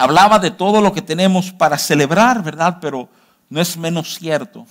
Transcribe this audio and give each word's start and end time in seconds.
hablaba 0.00 0.38
de 0.38 0.50
todo 0.50 0.80
lo 0.80 0.92
que 0.92 1.02
tenemos 1.02 1.52
para 1.52 1.78
celebrar, 1.78 2.42
¿verdad? 2.42 2.78
Pero 2.80 3.08
no 3.48 3.60
es 3.60 3.76
menos 3.76 4.18
cierto 4.18 4.66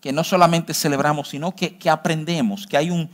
que 0.00 0.12
no 0.12 0.22
solamente 0.24 0.74
celebramos, 0.74 1.28
sino 1.28 1.54
que, 1.54 1.78
aprendemos, 1.90 2.66
que 2.66 2.76
hay 2.76 2.90
un, 2.90 3.08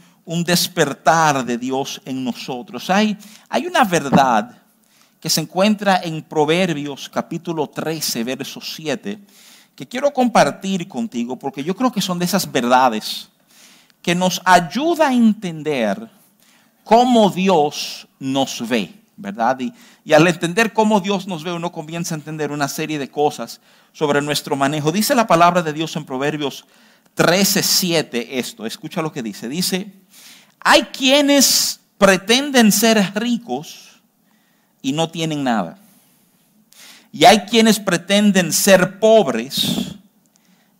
despertar 0.45 1.45
de 1.45 1.59
Dios 1.59 2.01
en 2.05 2.25
nosotros. 2.25 2.89
Hay, 2.91 3.17
hay 3.49 3.67
una 3.67 3.85
verdad 3.85 4.57
que 5.21 5.31
se 5.31 5.41
encuentra 5.41 6.01
en 6.03 6.23
Proverbios 6.23 7.09
capítulo 7.09 7.67
13, 7.69 8.25
verso 8.25 8.61
7, 8.61 9.19
que 9.75 9.89
quiero 9.89 10.13
compartir 10.13 10.87
contigo 10.87 11.39
porque 11.39 11.65
yo 11.65 11.75
creo 11.75 11.91
que 11.91 12.03
son 12.03 12.19
de 12.19 12.27
esas 12.27 12.51
verdades 12.51 13.29
que 14.03 14.15
nos 14.15 14.41
ayuda 14.45 15.09
a 15.09 15.15
entender 15.15 16.11
cómo 16.85 17.31
Dios 17.31 18.07
nos 18.19 18.67
ve, 18.69 19.04
¿verdad? 19.17 19.59
Y, 19.61 19.73
y 20.05 20.13
al 20.13 20.27
entender 20.27 20.73
cómo 20.73 21.01
Dios 21.01 21.27
nos 21.27 21.45
ve, 21.45 21.53
uno 21.53 21.73
comienza 21.73 22.15
a 22.15 22.19
entender 22.19 22.53
una 22.53 22.69
serie 22.69 22.99
de 22.99 23.11
cosas 23.11 23.61
sobre 23.93 24.21
nuestro 24.21 24.57
manejo. 24.57 24.93
Dice 24.93 25.15
la 25.15 25.27
palabra 25.27 25.63
de 25.63 25.73
Dios 25.73 25.95
en 25.97 26.05
Proverbios 26.05 26.67
13:7 27.17 28.27
esto, 28.31 28.67
escucha 28.67 29.03
lo 29.03 29.13
que 29.13 29.23
dice. 29.23 29.49
Dice, 29.49 29.93
hay 30.61 30.83
quienes 30.85 31.81
pretenden 31.99 32.73
ser 32.73 33.13
ricos 33.15 34.01
y 34.83 34.93
no 34.93 35.11
tienen 35.11 35.45
nada. 35.45 35.79
Y 37.13 37.25
hay 37.25 37.41
quienes 37.41 37.79
pretenden 37.79 38.53
ser 38.53 38.99
pobres 38.99 39.95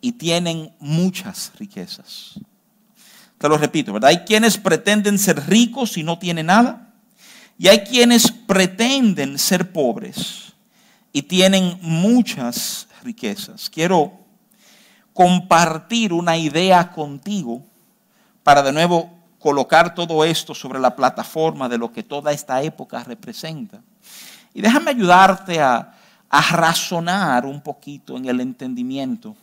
y 0.01 0.13
tienen 0.13 0.75
muchas 0.81 1.53
riquezas. 1.59 2.41
Te 3.39 3.49
lo 3.49 3.57
repito, 3.57 3.93
¿verdad? 3.93 4.11
Hay 4.11 4.25
quienes 4.25 4.59
pretenden 4.59 5.19
ser 5.19 5.49
ricos 5.49 5.97
y 5.97 6.03
no 6.03 6.19
tienen 6.19 6.47
nada. 6.47 6.94
Y 7.59 7.69
hay 7.69 7.81
quienes 7.81 8.31
pretenden 8.31 9.39
ser 9.39 9.73
pobres 9.73 10.53
y 11.13 11.23
tienen 11.23 11.79
muchas 11.81 12.89
riquezas. 13.03 13.71
Quiero 13.71 14.13
compartir 15.13 16.13
una 16.13 16.37
idea 16.37 16.91
contigo 16.91 17.63
para 18.43 18.63
de 18.63 18.73
nuevo 18.73 19.11
colocar 19.39 19.95
todo 19.95 20.25
esto 20.25 20.55
sobre 20.55 20.81
la 20.81 20.97
plataforma 20.97 21.69
de 21.69 21.79
lo 21.79 21.93
que 21.93 22.03
toda 22.03 22.33
esta 22.33 22.63
época 22.63 23.05
representa. 23.05 23.81
Y 24.53 24.61
déjame 24.61 24.91
ayudarte 24.91 25.61
a, 25.61 25.91
razonar 26.51 27.47
un 27.47 27.61
poquito 27.61 28.17
en 28.17 28.25
el 28.25 28.41
entendimiento 28.41 29.37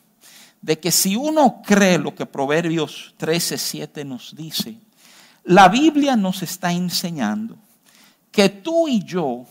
de 0.61 0.77
que 0.77 0.91
si 0.91 1.15
uno 1.15 1.61
cree 1.65 1.97
lo 1.97 2.13
que 2.13 2.25
Proverbios 2.25 3.13
13, 3.15 4.03
nos 4.03 4.35
dice, 4.35 4.75
la 5.45 5.69
Biblia 5.69 6.17
nos 6.17 6.43
está 6.43 6.73
enseñando 6.73 7.55
que 8.31 8.49
tú 8.49 8.87
y 8.87 9.03
yo 9.03 9.45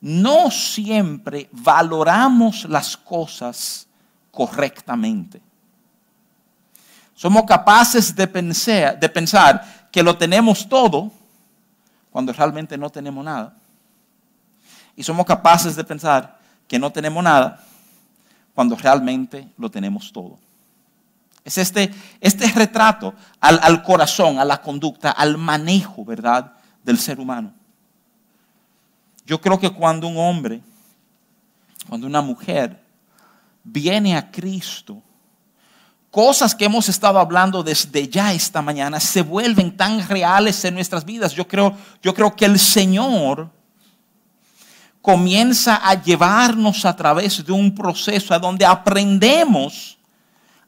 no 0.00 0.50
siempre 0.50 1.48
valoramos 1.52 2.64
las 2.64 2.96
cosas 2.96 3.86
correctamente. 4.30 5.42
Somos 7.14 7.44
capaces 7.44 8.14
de 8.14 8.26
pensar, 8.26 9.90
que 9.92 10.02
lo 10.02 10.16
tenemos 10.16 10.68
todo 10.68 11.10
cuando 12.10 12.32
realmente 12.32 12.78
no 12.78 12.88
tenemos 12.88 13.24
nada. 13.24 13.54
Y 14.96 15.02
somos 15.02 15.26
capaces 15.26 15.76
de 15.76 15.84
pensar 15.84 16.38
que 16.66 16.78
no 16.78 16.90
tenemos 16.90 17.22
nada 17.22 17.62
cuando 18.54 18.76
realmente 18.76 19.48
lo 19.58 19.70
tenemos 19.70 20.12
todo. 20.12 20.38
Es 21.44 21.58
este, 21.58 21.92
este 22.20 22.46
retrato 22.52 23.14
al, 23.40 23.58
al 23.62 23.82
corazón, 23.82 24.38
a 24.38 24.44
la 24.44 24.62
conducta, 24.62 25.10
al 25.10 25.36
manejo, 25.36 26.04
¿verdad?, 26.04 26.52
del 26.82 26.98
ser 26.98 27.18
humano. 27.20 27.52
Yo 29.30 29.40
creo 29.40 29.60
que 29.60 29.70
cuando 29.70 30.08
un 30.08 30.18
hombre, 30.18 30.60
cuando 31.88 32.04
una 32.04 32.20
mujer 32.20 32.82
viene 33.62 34.16
a 34.16 34.28
Cristo, 34.28 35.00
cosas 36.10 36.52
que 36.52 36.64
hemos 36.64 36.88
estado 36.88 37.16
hablando 37.16 37.62
desde 37.62 38.08
ya 38.08 38.32
esta 38.32 38.60
mañana 38.60 38.98
se 38.98 39.22
vuelven 39.22 39.76
tan 39.76 40.04
reales 40.08 40.64
en 40.64 40.74
nuestras 40.74 41.04
vidas. 41.04 41.32
Yo 41.32 41.46
creo, 41.46 41.76
yo 42.02 42.12
creo 42.12 42.34
que 42.34 42.44
el 42.44 42.58
Señor 42.58 43.48
comienza 45.00 45.76
a 45.76 45.94
llevarnos 46.02 46.84
a 46.84 46.96
través 46.96 47.46
de 47.46 47.52
un 47.52 47.72
proceso 47.72 48.34
a 48.34 48.38
donde 48.40 48.66
aprendemos 48.66 49.96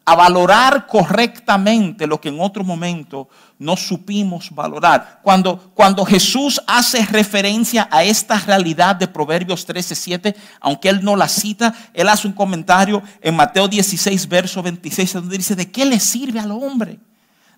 a 0.04 0.16
valorar 0.16 0.86
correctamente 0.86 2.06
lo 2.06 2.20
que 2.20 2.28
en 2.28 2.40
otro 2.40 2.64
momento 2.64 3.28
no 3.58 3.76
supimos 3.76 4.50
valorar. 4.50 5.20
Cuando, 5.22 5.70
cuando 5.74 6.04
Jesús 6.04 6.60
hace 6.66 7.04
referencia 7.06 7.88
a 7.90 8.02
esta 8.02 8.38
realidad 8.38 8.96
de 8.96 9.06
Proverbios 9.06 9.66
13:7, 9.66 10.34
aunque 10.60 10.88
él 10.88 11.04
no 11.04 11.14
la 11.14 11.28
cita, 11.28 11.72
él 11.94 12.08
hace 12.08 12.26
un 12.26 12.34
comentario 12.34 13.02
en 13.20 13.36
Mateo 13.36 13.68
16, 13.68 14.28
verso 14.28 14.62
26, 14.62 15.12
donde 15.14 15.38
dice, 15.38 15.54
¿de 15.54 15.70
qué 15.70 15.84
le 15.84 16.00
sirve 16.00 16.40
al 16.40 16.50
hombre? 16.50 16.98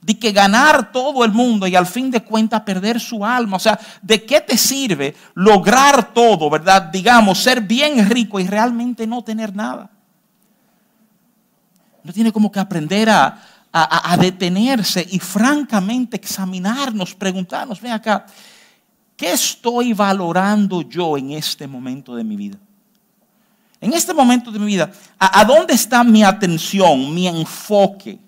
De 0.02 0.18
que 0.18 0.32
ganar 0.32 0.92
todo 0.92 1.24
el 1.24 1.32
mundo 1.32 1.66
y 1.66 1.74
al 1.74 1.86
fin 1.86 2.10
de 2.10 2.22
cuentas 2.22 2.60
perder 2.60 3.00
su 3.00 3.24
alma. 3.24 3.56
O 3.56 3.60
sea, 3.60 3.80
¿de 4.02 4.22
qué 4.22 4.42
te 4.42 4.58
sirve 4.58 5.16
lograr 5.32 6.12
todo, 6.12 6.50
verdad? 6.50 6.82
Digamos, 6.82 7.38
ser 7.38 7.62
bien 7.62 8.06
rico 8.10 8.38
y 8.38 8.46
realmente 8.46 9.06
no 9.06 9.24
tener 9.24 9.56
nada. 9.56 9.93
No 12.04 12.12
tiene 12.12 12.30
como 12.30 12.52
que 12.52 12.60
aprender 12.60 13.08
a, 13.08 13.42
a, 13.76 14.16
detenerse 14.16 15.04
y 15.10 15.18
francamente 15.18 16.16
examinarnos, 16.16 17.12
preguntarnos, 17.12 17.80
ven 17.80 17.90
acá, 17.90 18.24
¿qué 19.16 19.32
estoy 19.32 19.92
valorando 19.92 20.82
yo 20.82 21.18
en 21.18 21.32
este 21.32 21.66
momento 21.66 22.14
de 22.14 22.22
mi 22.22 22.36
vida? 22.36 22.56
En 23.80 23.92
este 23.92 24.14
momento 24.14 24.52
de 24.52 24.60
mi 24.60 24.66
vida, 24.66 24.92
¿a, 25.18 25.44
dónde 25.44 25.74
está 25.74 26.04
mi 26.04 26.22
atención, 26.22 27.12
mi 27.12 27.26
enfoque? 27.26 28.20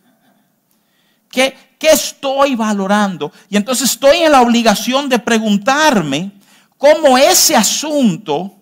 ¿Qué, 1.31 1.57
¿Qué 1.79 1.91
estoy 1.91 2.57
valorando? 2.57 3.31
Y 3.49 3.57
entonces 3.57 3.93
estoy 3.93 4.17
en 4.19 4.33
la 4.33 4.41
obligación 4.41 5.09
de 5.09 5.21
preguntarme 5.21 6.33
cómo 6.77 7.17
ese 7.17 7.55
asunto 7.55 8.53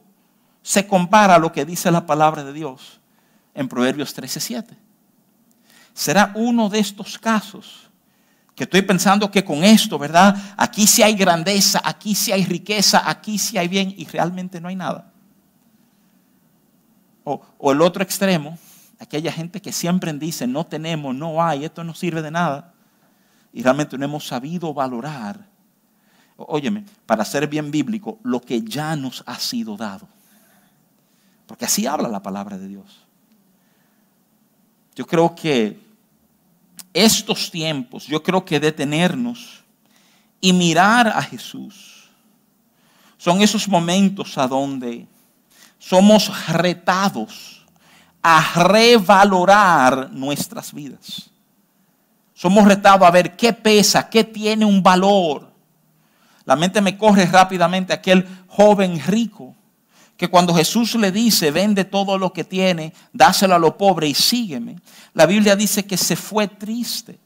se 0.60 0.86
compara 0.86 1.36
a 1.36 1.38
lo 1.38 1.50
que 1.50 1.64
dice 1.64 1.90
la 1.90 2.04
palabra 2.04 2.44
de 2.44 2.52
Dios 2.52 3.00
en 3.54 3.68
Proverbios 3.68 4.14
13:7 4.14 4.83
será 5.94 6.32
uno 6.34 6.68
de 6.68 6.80
estos 6.80 7.18
casos 7.18 7.84
que 8.54 8.64
estoy 8.64 8.82
pensando 8.82 9.30
que 9.30 9.44
con 9.44 9.64
esto, 9.64 9.98
¿verdad? 9.98 10.36
Aquí 10.56 10.86
sí 10.86 11.02
hay 11.02 11.14
grandeza, 11.14 11.80
aquí 11.82 12.14
sí 12.14 12.30
hay 12.30 12.44
riqueza, 12.44 13.08
aquí 13.08 13.38
sí 13.38 13.58
hay 13.58 13.66
bien 13.66 13.92
y 13.96 14.04
realmente 14.04 14.60
no 14.60 14.68
hay 14.68 14.76
nada. 14.76 15.10
O, 17.24 17.72
el 17.72 17.80
otro 17.80 18.02
extremo, 18.02 18.58
aquella 19.00 19.32
gente 19.32 19.60
que 19.60 19.72
siempre 19.72 20.12
dice, 20.12 20.46
no 20.46 20.66
tenemos, 20.66 21.14
no 21.14 21.42
hay, 21.42 21.64
esto 21.64 21.82
no 21.82 21.94
sirve 21.94 22.22
de 22.22 22.30
nada. 22.30 22.72
Y 23.52 23.62
realmente 23.62 23.96
no 23.98 24.04
hemos 24.04 24.26
sabido 24.26 24.72
valorar, 24.72 25.46
óyeme, 26.36 26.84
para 27.06 27.24
ser 27.24 27.48
bien 27.48 27.70
bíblico, 27.70 28.18
lo 28.22 28.40
que 28.40 28.62
ya 28.62 28.94
nos 28.94 29.24
ha 29.26 29.38
sido 29.38 29.76
dado. 29.76 30.06
Porque 31.46 31.64
así 31.64 31.86
habla 31.86 32.08
la 32.08 32.22
palabra 32.22 32.56
de 32.56 32.68
Dios. 32.68 33.04
Yo 34.94 35.06
creo 35.06 35.34
que 35.34 35.83
estos 36.94 37.50
tiempos, 37.50 38.06
yo 38.06 38.22
creo 38.22 38.44
que 38.44 38.60
detenernos 38.60 39.64
y 40.40 40.52
mirar 40.52 41.08
a 41.08 41.22
Jesús 41.22 42.08
son 43.18 43.42
esos 43.42 43.68
momentos 43.68 44.38
a 44.38 44.46
donde 44.46 45.06
somos 45.78 46.48
retados 46.48 47.66
a 48.22 48.62
revalorar 48.62 50.10
nuestras 50.12 50.72
vidas. 50.72 51.30
Somos 52.32 52.64
retados 52.64 53.06
a 53.06 53.10
ver 53.10 53.36
qué 53.36 53.52
pesa, 53.52 54.08
qué 54.08 54.24
tiene 54.24 54.64
un 54.64 54.82
valor. 54.82 55.50
La 56.44 56.56
mente 56.56 56.80
me 56.80 56.96
corre 56.96 57.26
rápidamente 57.26 57.92
aquel 57.92 58.26
joven 58.48 59.00
rico 59.06 59.54
que 60.16 60.28
cuando 60.28 60.54
Jesús 60.54 60.94
le 60.94 61.10
dice, 61.10 61.50
vende 61.50 61.84
todo 61.84 62.18
lo 62.18 62.32
que 62.32 62.44
tiene, 62.44 62.92
dáselo 63.12 63.54
a 63.54 63.58
lo 63.58 63.76
pobre 63.76 64.06
y 64.06 64.14
sígueme, 64.14 64.76
la 65.12 65.26
Biblia 65.26 65.56
dice 65.56 65.84
que 65.84 65.96
se 65.96 66.16
fue 66.16 66.46
triste. 66.46 67.18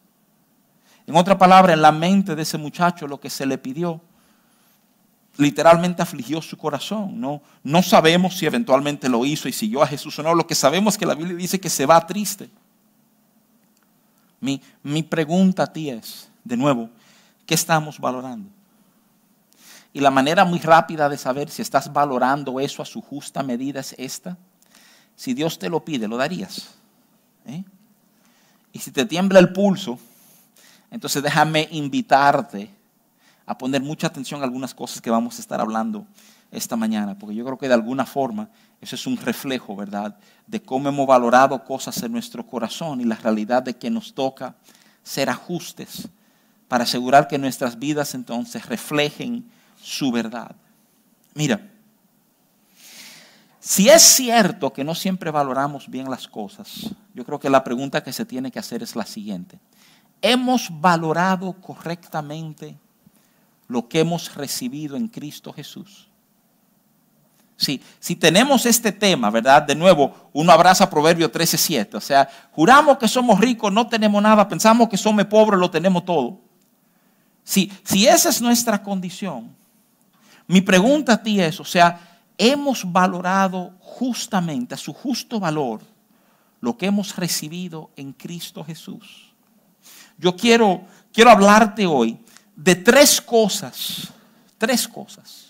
En 1.06 1.16
otra 1.16 1.36
palabra, 1.36 1.72
en 1.72 1.82
la 1.82 1.92
mente 1.92 2.34
de 2.34 2.42
ese 2.42 2.58
muchacho 2.58 3.06
lo 3.06 3.20
que 3.20 3.30
se 3.30 3.46
le 3.46 3.58
pidió, 3.58 4.00
literalmente 5.38 6.02
afligió 6.02 6.42
su 6.42 6.56
corazón. 6.56 7.18
No, 7.20 7.42
no 7.62 7.82
sabemos 7.82 8.36
si 8.36 8.46
eventualmente 8.46 9.08
lo 9.08 9.24
hizo 9.24 9.48
y 9.48 9.52
siguió 9.52 9.82
a 9.82 9.86
Jesús 9.86 10.18
o 10.18 10.22
no. 10.22 10.34
Lo 10.34 10.46
que 10.46 10.54
sabemos 10.54 10.94
es 10.94 10.98
que 10.98 11.06
la 11.06 11.14
Biblia 11.14 11.36
dice 11.36 11.60
que 11.60 11.70
se 11.70 11.86
va 11.86 12.06
triste. 12.06 12.50
Mi, 14.40 14.60
mi 14.82 15.02
pregunta 15.02 15.64
a 15.64 15.72
ti 15.72 15.90
es, 15.90 16.30
de 16.44 16.56
nuevo, 16.56 16.90
¿qué 17.46 17.54
estamos 17.54 17.98
valorando? 17.98 18.50
Y 19.98 20.00
la 20.00 20.12
manera 20.12 20.44
muy 20.44 20.60
rápida 20.60 21.08
de 21.08 21.18
saber 21.18 21.50
si 21.50 21.60
estás 21.60 21.92
valorando 21.92 22.60
eso 22.60 22.82
a 22.82 22.86
su 22.86 23.00
justa 23.00 23.42
medida 23.42 23.80
es 23.80 23.96
esta. 23.98 24.38
Si 25.16 25.34
Dios 25.34 25.58
te 25.58 25.68
lo 25.68 25.84
pide, 25.84 26.06
lo 26.06 26.16
darías. 26.16 26.68
¿Eh? 27.46 27.64
Y 28.72 28.78
si 28.78 28.92
te 28.92 29.04
tiembla 29.06 29.40
el 29.40 29.52
pulso, 29.52 29.98
entonces 30.92 31.20
déjame 31.20 31.66
invitarte 31.72 32.70
a 33.44 33.58
poner 33.58 33.82
mucha 33.82 34.06
atención 34.06 34.40
a 34.40 34.44
algunas 34.44 34.72
cosas 34.72 35.00
que 35.00 35.10
vamos 35.10 35.36
a 35.36 35.40
estar 35.40 35.60
hablando 35.60 36.06
esta 36.52 36.76
mañana, 36.76 37.18
porque 37.18 37.34
yo 37.34 37.44
creo 37.44 37.58
que 37.58 37.66
de 37.66 37.74
alguna 37.74 38.06
forma 38.06 38.50
eso 38.80 38.94
es 38.94 39.04
un 39.04 39.16
reflejo, 39.16 39.74
¿verdad?, 39.74 40.16
de 40.46 40.62
cómo 40.62 40.90
hemos 40.90 41.08
valorado 41.08 41.64
cosas 41.64 42.00
en 42.04 42.12
nuestro 42.12 42.46
corazón 42.46 43.00
y 43.00 43.04
la 43.04 43.16
realidad 43.16 43.64
de 43.64 43.76
que 43.76 43.90
nos 43.90 44.14
toca 44.14 44.54
ser 45.02 45.28
ajustes 45.28 46.08
para 46.68 46.84
asegurar 46.84 47.26
que 47.26 47.36
nuestras 47.36 47.80
vidas 47.80 48.14
entonces 48.14 48.64
reflejen 48.66 49.57
su 49.82 50.10
verdad. 50.10 50.54
Mira, 51.34 51.60
si 53.60 53.88
es 53.88 54.02
cierto 54.02 54.72
que 54.72 54.82
no 54.82 54.94
siempre 54.94 55.30
valoramos 55.30 55.90
bien 55.90 56.10
las 56.10 56.26
cosas, 56.26 56.90
yo 57.12 57.24
creo 57.24 57.38
que 57.38 57.50
la 57.50 57.62
pregunta 57.62 58.02
que 58.02 58.12
se 58.12 58.24
tiene 58.24 58.50
que 58.50 58.58
hacer 58.58 58.82
es 58.82 58.96
la 58.96 59.04
siguiente. 59.04 59.58
¿Hemos 60.22 60.68
valorado 60.70 61.52
correctamente 61.52 62.78
lo 63.66 63.86
que 63.86 64.00
hemos 64.00 64.34
recibido 64.34 64.96
en 64.96 65.06
Cristo 65.06 65.52
Jesús? 65.52 66.08
Si, 67.58 67.82
si 67.98 68.16
tenemos 68.16 68.64
este 68.66 68.92
tema, 68.92 69.30
¿verdad? 69.30 69.62
De 69.64 69.74
nuevo, 69.74 70.14
uno 70.32 70.52
abraza 70.52 70.88
Proverbio 70.88 71.30
13:7. 71.30 71.96
O 71.96 72.00
sea, 72.00 72.28
juramos 72.52 72.98
que 72.98 73.08
somos 73.08 73.38
ricos, 73.38 73.72
no 73.72 73.86
tenemos 73.88 74.22
nada, 74.22 74.48
pensamos 74.48 74.88
que 74.88 74.96
somos 74.96 75.24
pobres, 75.26 75.60
lo 75.60 75.70
tenemos 75.70 76.04
todo. 76.04 76.38
Si, 77.42 77.72
si 77.82 78.06
esa 78.06 78.28
es 78.28 78.40
nuestra 78.40 78.82
condición, 78.82 79.54
mi 80.48 80.60
pregunta 80.62 81.12
a 81.12 81.22
ti 81.22 81.40
es, 81.40 81.60
o 81.60 81.64
sea, 81.64 82.20
hemos 82.36 82.90
valorado 82.90 83.74
justamente 83.80 84.74
a 84.74 84.78
su 84.78 84.92
justo 84.92 85.38
valor 85.38 85.82
lo 86.60 86.76
que 86.76 86.86
hemos 86.86 87.14
recibido 87.16 87.90
en 87.96 88.12
Cristo 88.12 88.64
Jesús. 88.64 89.32
Yo 90.16 90.34
quiero, 90.34 90.82
quiero 91.12 91.30
hablarte 91.30 91.86
hoy 91.86 92.18
de 92.56 92.74
tres 92.74 93.20
cosas, 93.20 94.08
tres 94.56 94.88
cosas 94.88 95.48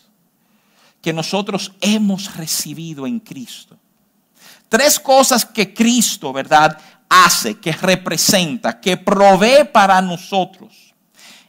que 1.01 1.13
nosotros 1.13 1.73
hemos 1.81 2.37
recibido 2.37 3.07
en 3.07 3.21
Cristo. 3.21 3.79
Tres 4.69 5.01
cosas 5.01 5.45
que 5.45 5.73
Cristo, 5.73 6.33
¿verdad? 6.33 6.79
Hace, 7.09 7.59
que 7.59 7.73
representa, 7.73 8.81
que 8.81 8.97
provee 8.97 9.65
para 9.73 10.03
nosotros. 10.03 10.88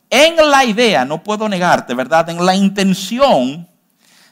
En 0.09 0.35
la 0.50 0.65
idea, 0.65 1.06
no 1.06 1.23
puedo 1.23 1.47
negarte, 1.47 1.94
¿verdad? 1.94 2.29
En 2.29 2.44
la 2.45 2.56
intención 2.56 3.67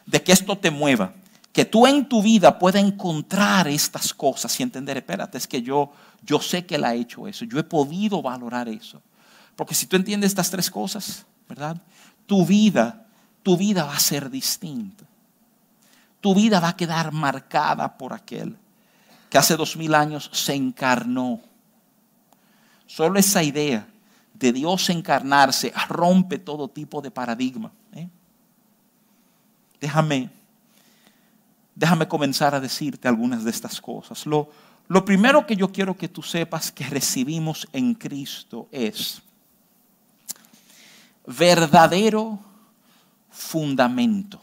de 0.06 0.24
que 0.24 0.32
esto 0.32 0.58
te 0.58 0.72
mueva. 0.72 1.14
Que 1.52 1.66
tú 1.66 1.88
en 1.88 2.08
tu 2.08 2.22
vida 2.22 2.58
puedas 2.58 2.84
encontrar 2.84 3.68
estas 3.68 4.14
cosas 4.14 4.60
y 4.60 4.64
entender, 4.64 4.98
espérate, 4.98 5.38
es 5.38 5.48
que 5.48 5.62
yo, 5.62 5.92
yo 6.24 6.40
sé 6.40 6.66
que 6.66 6.76
Él 6.76 6.84
ha 6.84 6.94
hecho 6.94 7.28
eso. 7.28 7.46
Yo 7.46 7.60
he 7.60 7.64
podido 7.64 8.22
valorar 8.22 8.68
eso. 8.68 9.02
Porque 9.56 9.74
si 9.74 9.88
tú 9.88 9.96
entiendes 9.96 10.32
estas 10.32 10.52
tres 10.52 10.70
cosas, 10.70 11.26
¿verdad? 11.50 11.78
Tu 12.26 12.46
vida, 12.46 13.06
tu 13.44 13.58
vida 13.58 13.84
va 13.84 13.96
a 13.96 14.00
ser 14.00 14.30
distinta 14.30 15.06
tu 16.22 16.34
vida 16.36 16.60
va 16.60 16.70
a 16.70 16.76
quedar 16.76 17.12
marcada 17.12 17.98
por 17.98 18.14
aquel 18.14 18.58
que 19.30 19.38
hace 19.38 19.56
dos 19.56 19.76
mil 19.76 19.94
años 19.94 20.30
se 20.34 20.54
encarnó. 20.54 21.42
Solo 22.86 23.20
esa 23.20 23.44
idea 23.44 23.88
de 24.40 24.54
Dios 24.54 24.90
encarnarse 24.90 25.74
rompe 25.90 26.38
todo 26.40 26.68
tipo 26.68 27.02
de 27.02 27.12
paradigma. 27.12 27.72
¿eh? 27.94 28.08
Déjame, 29.80 30.30
déjame 31.76 32.08
comenzar 32.08 32.54
a 32.56 32.60
decirte 32.60 33.08
algunas 33.08 33.44
de 33.44 33.52
estas 33.52 33.82
cosas. 33.82 34.26
Lo, 34.26 34.50
lo 34.88 35.06
primero 35.06 35.46
que 35.46 35.56
yo 35.56 35.72
quiero 35.72 35.98
que 35.98 36.08
tú 36.08 36.22
sepas 36.22 36.72
que 36.72 36.86
recibimos 36.86 37.68
en 37.74 37.94
Cristo 37.94 38.68
es 38.72 39.22
verdadero 41.26 42.40
fundamento 43.30 44.42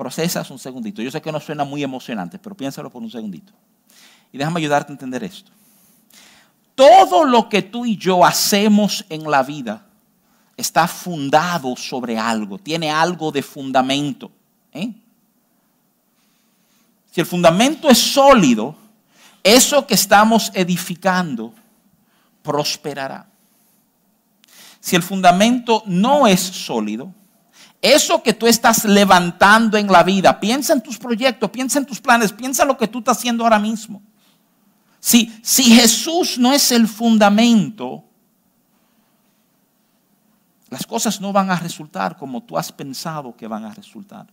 procesas 0.00 0.50
un 0.50 0.58
segundito. 0.58 1.02
Yo 1.02 1.10
sé 1.10 1.20
que 1.20 1.30
no 1.30 1.38
suena 1.40 1.62
muy 1.62 1.82
emocionante, 1.82 2.38
pero 2.38 2.56
piénsalo 2.56 2.88
por 2.88 3.02
un 3.02 3.10
segundito. 3.10 3.52
Y 4.32 4.38
déjame 4.38 4.58
ayudarte 4.58 4.90
a 4.90 4.94
entender 4.94 5.22
esto. 5.22 5.52
Todo 6.80 7.26
lo 7.26 7.46
que 7.46 7.60
tú 7.60 7.84
y 7.84 7.98
yo 7.98 8.24
hacemos 8.24 9.04
en 9.10 9.30
la 9.30 9.42
vida 9.42 9.84
está 10.56 10.88
fundado 10.88 11.76
sobre 11.76 12.16
algo, 12.18 12.56
tiene 12.56 12.90
algo 12.90 13.30
de 13.30 13.42
fundamento. 13.42 14.30
¿eh? 14.72 14.90
Si 17.12 17.20
el 17.20 17.26
fundamento 17.26 17.90
es 17.90 17.98
sólido, 17.98 18.74
eso 19.44 19.86
que 19.86 19.92
estamos 19.92 20.50
edificando 20.54 21.52
prosperará. 22.42 23.26
Si 24.80 24.96
el 24.96 25.02
fundamento 25.02 25.82
no 25.84 26.26
es 26.26 26.40
sólido, 26.40 27.12
eso 27.82 28.22
que 28.22 28.32
tú 28.32 28.46
estás 28.46 28.86
levantando 28.86 29.76
en 29.76 29.86
la 29.86 30.02
vida, 30.02 30.40
piensa 30.40 30.72
en 30.72 30.80
tus 30.80 30.96
proyectos, 30.96 31.50
piensa 31.50 31.78
en 31.78 31.84
tus 31.84 32.00
planes, 32.00 32.32
piensa 32.32 32.62
en 32.62 32.68
lo 32.68 32.78
que 32.78 32.88
tú 32.88 33.00
estás 33.00 33.18
haciendo 33.18 33.44
ahora 33.44 33.58
mismo. 33.58 34.00
Si, 35.00 35.40
si 35.42 35.64
Jesús 35.64 36.38
no 36.38 36.52
es 36.52 36.70
el 36.72 36.86
fundamento, 36.86 38.04
las 40.68 40.86
cosas 40.86 41.20
no 41.20 41.32
van 41.32 41.50
a 41.50 41.56
resultar 41.56 42.16
como 42.16 42.42
tú 42.42 42.56
has 42.56 42.70
pensado 42.70 43.34
que 43.34 43.48
van 43.48 43.64
a 43.64 43.74
resultar. 43.74 44.26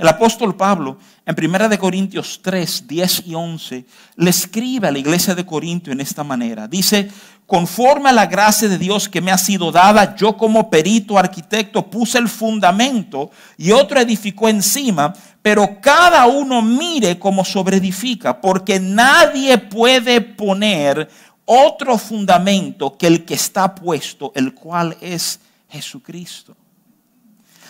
El 0.00 0.08
apóstol 0.08 0.56
Pablo, 0.56 0.96
en 1.26 1.36
1 1.38 1.78
Corintios 1.78 2.40
3, 2.42 2.86
10 2.88 3.24
y 3.26 3.34
11, 3.34 3.84
le 4.16 4.30
escribe 4.30 4.88
a 4.88 4.90
la 4.90 4.98
iglesia 4.98 5.34
de 5.34 5.44
Corintio 5.44 5.92
en 5.92 6.00
esta 6.00 6.24
manera. 6.24 6.66
Dice, 6.66 7.10
conforme 7.44 8.08
a 8.08 8.12
la 8.12 8.24
gracia 8.24 8.66
de 8.66 8.78
Dios 8.78 9.10
que 9.10 9.20
me 9.20 9.30
ha 9.30 9.36
sido 9.36 9.70
dada, 9.70 10.16
yo 10.16 10.38
como 10.38 10.70
perito 10.70 11.18
arquitecto 11.18 11.90
puse 11.90 12.16
el 12.16 12.30
fundamento 12.30 13.30
y 13.58 13.72
otro 13.72 14.00
edificó 14.00 14.48
encima, 14.48 15.12
pero 15.42 15.82
cada 15.82 16.24
uno 16.24 16.62
mire 16.62 17.18
cómo 17.18 17.44
sobreedifica, 17.44 18.40
porque 18.40 18.80
nadie 18.80 19.58
puede 19.58 20.22
poner 20.22 21.10
otro 21.44 21.98
fundamento 21.98 22.96
que 22.96 23.06
el 23.06 23.26
que 23.26 23.34
está 23.34 23.74
puesto, 23.74 24.32
el 24.34 24.54
cual 24.54 24.96
es 25.02 25.40
Jesucristo. 25.68 26.56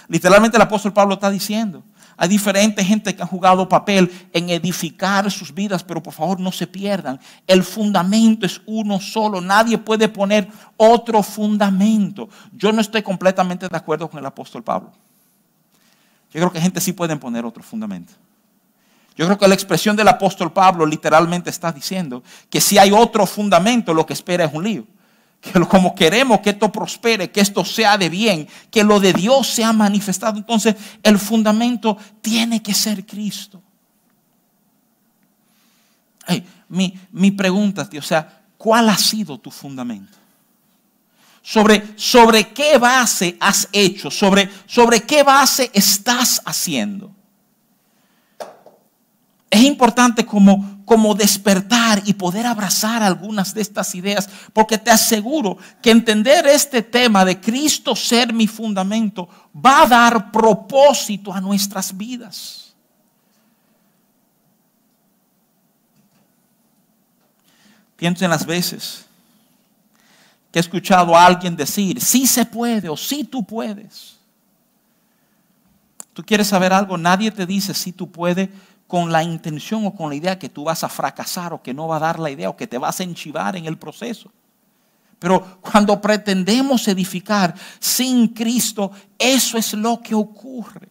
Literalmente 0.06 0.56
el 0.56 0.62
apóstol 0.62 0.93
Pablo 0.93 1.15
está 1.15 1.29
diciendo, 1.29 1.83
hay 2.20 2.28
diferentes 2.28 2.87
gente 2.87 3.17
que 3.17 3.22
han 3.22 3.28
jugado 3.28 3.67
papel 3.67 4.12
en 4.34 4.50
edificar 4.50 5.31
sus 5.31 5.55
vidas, 5.55 5.82
pero 5.82 6.02
por 6.02 6.12
favor 6.12 6.38
no 6.38 6.52
se 6.52 6.67
pierdan. 6.67 7.19
El 7.46 7.64
fundamento 7.64 8.44
es 8.44 8.61
uno 8.67 9.00
solo. 9.00 9.40
Nadie 9.40 9.78
puede 9.78 10.06
poner 10.06 10.46
otro 10.76 11.22
fundamento. 11.22 12.28
Yo 12.52 12.72
no 12.72 12.82
estoy 12.82 13.02
completamente 13.02 13.67
de 13.67 13.75
acuerdo 13.75 14.11
con 14.11 14.20
el 14.20 14.26
apóstol 14.26 14.62
Pablo. 14.62 14.93
Yo 16.31 16.40
creo 16.40 16.52
que 16.52 16.61
gente 16.61 16.78
sí 16.82 16.93
puede 16.93 17.17
poner 17.17 17.46
otro 17.46 17.62
fundamento. 17.62 18.12
Yo 19.16 19.25
creo 19.25 19.38
que 19.38 19.49
la 19.49 19.54
expresión 19.54 19.97
del 19.97 20.09
apóstol 20.09 20.52
Pablo 20.52 20.85
literalmente 20.85 21.49
está 21.49 21.73
diciendo 21.73 22.23
que 22.50 22.61
si 22.61 22.76
hay 22.76 22.92
otro 22.92 23.25
fundamento, 23.25 23.95
lo 23.95 24.04
que 24.04 24.12
espera 24.12 24.45
es 24.45 24.52
un 24.52 24.64
lío 24.64 24.87
que 25.40 25.59
como 25.61 25.94
queremos 25.94 26.40
que 26.40 26.50
esto 26.50 26.70
prospere, 26.70 27.30
que 27.30 27.40
esto 27.40 27.64
sea 27.64 27.97
de 27.97 28.09
bien, 28.09 28.47
que 28.70 28.85
lo 28.85 29.00
de 29.00 29.12
Dios 29.12 29.49
sea 29.49 29.73
manifestado, 29.73 30.37
entonces 30.37 30.76
el 31.02 31.18
fundamento 31.18 31.97
tiene 32.20 32.62
que 32.62 32.75
ser 32.75 33.06
Cristo. 33.06 33.62
mi, 36.68 36.94
mi, 37.12 37.30
pregunta, 37.30 37.88
tío, 37.88 38.02
sea, 38.02 38.42
¿cuál 38.56 38.88
ha 38.90 38.99
sido 38.99 39.38
tu 39.38 39.50
fundamento? 39.50 40.18
Sobre, 41.42 41.94
sobre 41.97 42.52
qué 42.52 42.76
base 42.76 43.37
has 43.40 43.66
hecho, 43.73 44.11
sobre, 44.11 44.49
sobre 44.66 45.00
qué 45.00 45.23
base 45.23 45.70
estás 45.73 46.42
haciendo. 46.44 47.12
Es 49.50 49.62
importante 49.64 50.25
como, 50.25 50.85
como 50.85 51.12
despertar 51.12 52.00
y 52.07 52.14
poder 52.14 52.47
abrazar 52.47 53.02
algunas 53.02 53.52
de 53.52 53.61
estas 53.62 53.92
ideas, 53.97 54.30
porque 54.52 54.78
te 54.78 54.92
aseguro 54.92 55.59
que 55.83 55.90
entender 55.90 56.47
este 56.47 56.83
tema 56.83 57.25
de 57.25 57.40
Cristo 57.40 57.97
ser 57.97 58.33
mi 58.33 58.47
fundamento 58.47 59.28
va 59.54 59.83
a 59.83 59.87
dar 59.88 60.30
propósito 60.30 61.35
a 61.35 61.40
nuestras 61.40 61.97
vidas. 61.97 62.75
Pienso 67.97 68.25
en 68.25 68.30
las 68.30 68.47
veces 68.47 69.04
que 70.52 70.59
he 70.59 70.61
escuchado 70.61 71.14
a 71.14 71.26
alguien 71.26 71.57
decir, 71.57 72.00
sí 72.00 72.26
se 72.26 72.47
puede 72.47 72.88
o 72.88 72.97
sí 72.97 73.25
tú 73.25 73.45
puedes. 73.45 74.16
Tú 76.12 76.23
quieres 76.25 76.47
saber 76.47 76.73
algo, 76.73 76.97
nadie 76.97 77.30
te 77.30 77.47
dice 77.47 77.75
si 77.75 77.92
tú 77.92 78.11
puedes 78.11 78.49
con 78.90 79.12
la 79.12 79.23
intención 79.23 79.87
o 79.87 79.94
con 79.94 80.09
la 80.09 80.16
idea 80.16 80.37
que 80.37 80.49
tú 80.49 80.64
vas 80.64 80.82
a 80.82 80.88
fracasar 80.88 81.52
o 81.52 81.62
que 81.62 81.73
no 81.73 81.87
va 81.87 81.99
a 81.99 82.00
dar 82.00 82.18
la 82.18 82.28
idea 82.28 82.50
o 82.50 82.56
que 82.56 82.66
te 82.66 82.76
vas 82.76 82.99
a 82.99 83.04
enchivar 83.04 83.54
en 83.54 83.66
el 83.66 83.78
proceso. 83.78 84.32
Pero 85.20 85.61
cuando 85.61 86.00
pretendemos 86.00 86.88
edificar 86.88 87.54
sin 87.78 88.26
Cristo, 88.26 88.90
eso 89.16 89.56
es 89.56 89.75
lo 89.75 90.00
que 90.00 90.12
ocurre. 90.12 90.88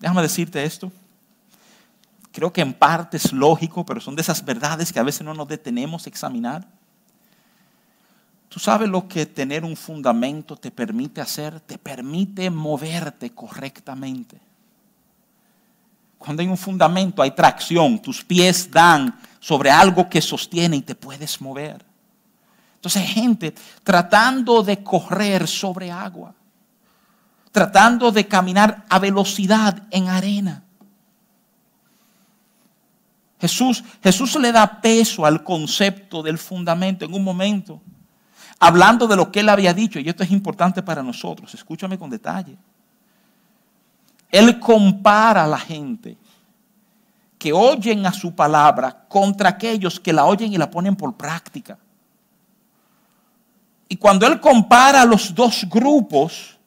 Déjame 0.00 0.22
decirte 0.22 0.64
esto. 0.64 0.90
Creo 2.32 2.50
que 2.50 2.62
en 2.62 2.72
parte 2.72 3.18
es 3.18 3.30
lógico, 3.30 3.84
pero 3.84 4.00
son 4.00 4.16
de 4.16 4.22
esas 4.22 4.42
verdades 4.42 4.90
que 4.90 5.00
a 5.00 5.02
veces 5.02 5.20
no 5.20 5.34
nos 5.34 5.48
detenemos 5.48 6.06
a 6.06 6.08
examinar. 6.08 6.66
¿Tú 8.48 8.58
sabes 8.58 8.88
lo 8.88 9.06
que 9.06 9.26
tener 9.26 9.66
un 9.66 9.76
fundamento 9.76 10.56
te 10.56 10.70
permite 10.70 11.20
hacer? 11.20 11.60
Te 11.60 11.76
permite 11.76 12.48
moverte 12.48 13.34
correctamente. 13.34 14.47
Cuando 16.18 16.42
hay 16.42 16.48
un 16.48 16.58
fundamento 16.58 17.22
hay 17.22 17.30
tracción, 17.30 18.00
tus 18.00 18.24
pies 18.24 18.70
dan 18.70 19.18
sobre 19.40 19.70
algo 19.70 20.08
que 20.08 20.20
sostiene 20.20 20.76
y 20.76 20.82
te 20.82 20.94
puedes 20.94 21.40
mover. 21.40 21.84
Entonces 22.74 23.08
gente 23.08 23.54
tratando 23.82 24.62
de 24.62 24.82
correr 24.82 25.46
sobre 25.48 25.90
agua, 25.90 26.34
tratando 27.52 28.10
de 28.12 28.26
caminar 28.26 28.84
a 28.88 28.98
velocidad 28.98 29.82
en 29.90 30.08
arena. 30.08 30.62
Jesús, 33.40 33.84
Jesús 34.02 34.34
le 34.36 34.50
da 34.50 34.80
peso 34.80 35.24
al 35.24 35.44
concepto 35.44 36.22
del 36.22 36.38
fundamento 36.38 37.04
en 37.04 37.14
un 37.14 37.22
momento, 37.22 37.80
hablando 38.58 39.06
de 39.06 39.16
lo 39.16 39.30
que 39.30 39.40
él 39.40 39.48
había 39.48 39.72
dicho, 39.72 40.00
y 40.00 40.08
esto 40.08 40.24
es 40.24 40.32
importante 40.32 40.82
para 40.82 41.02
nosotros, 41.02 41.54
escúchame 41.54 41.98
con 41.98 42.10
detalle. 42.10 42.56
Él 44.30 44.58
compara 44.58 45.44
a 45.44 45.48
la 45.48 45.58
gente 45.58 46.16
que 47.38 47.52
oyen 47.52 48.04
a 48.04 48.12
su 48.12 48.34
palabra 48.34 49.06
contra 49.08 49.50
aquellos 49.50 50.00
que 50.00 50.12
la 50.12 50.24
oyen 50.24 50.52
y 50.52 50.58
la 50.58 50.70
ponen 50.70 50.96
por 50.96 51.14
práctica. 51.14 51.78
Y 53.88 53.96
cuando 53.96 54.26
él 54.26 54.40
compara 54.40 55.02
a 55.02 55.06
los 55.06 55.34
dos 55.34 55.64
grupos, 55.68 56.58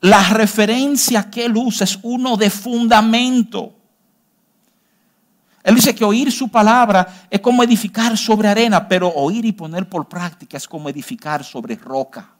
la 0.00 0.28
referencia 0.28 1.30
que 1.30 1.46
él 1.46 1.56
usa 1.56 1.84
es 1.84 1.98
uno 2.02 2.36
de 2.36 2.50
fundamento. 2.50 3.74
Él 5.62 5.76
dice 5.76 5.94
que 5.94 6.04
oír 6.04 6.30
su 6.30 6.48
palabra 6.48 7.26
es 7.30 7.40
como 7.40 7.62
edificar 7.62 8.16
sobre 8.18 8.48
arena, 8.48 8.86
pero 8.86 9.08
oír 9.08 9.44
y 9.44 9.52
poner 9.52 9.88
por 9.88 10.08
práctica 10.08 10.56
es 10.56 10.68
como 10.68 10.88
edificar 10.88 11.44
sobre 11.44 11.76
roca. 11.76 12.31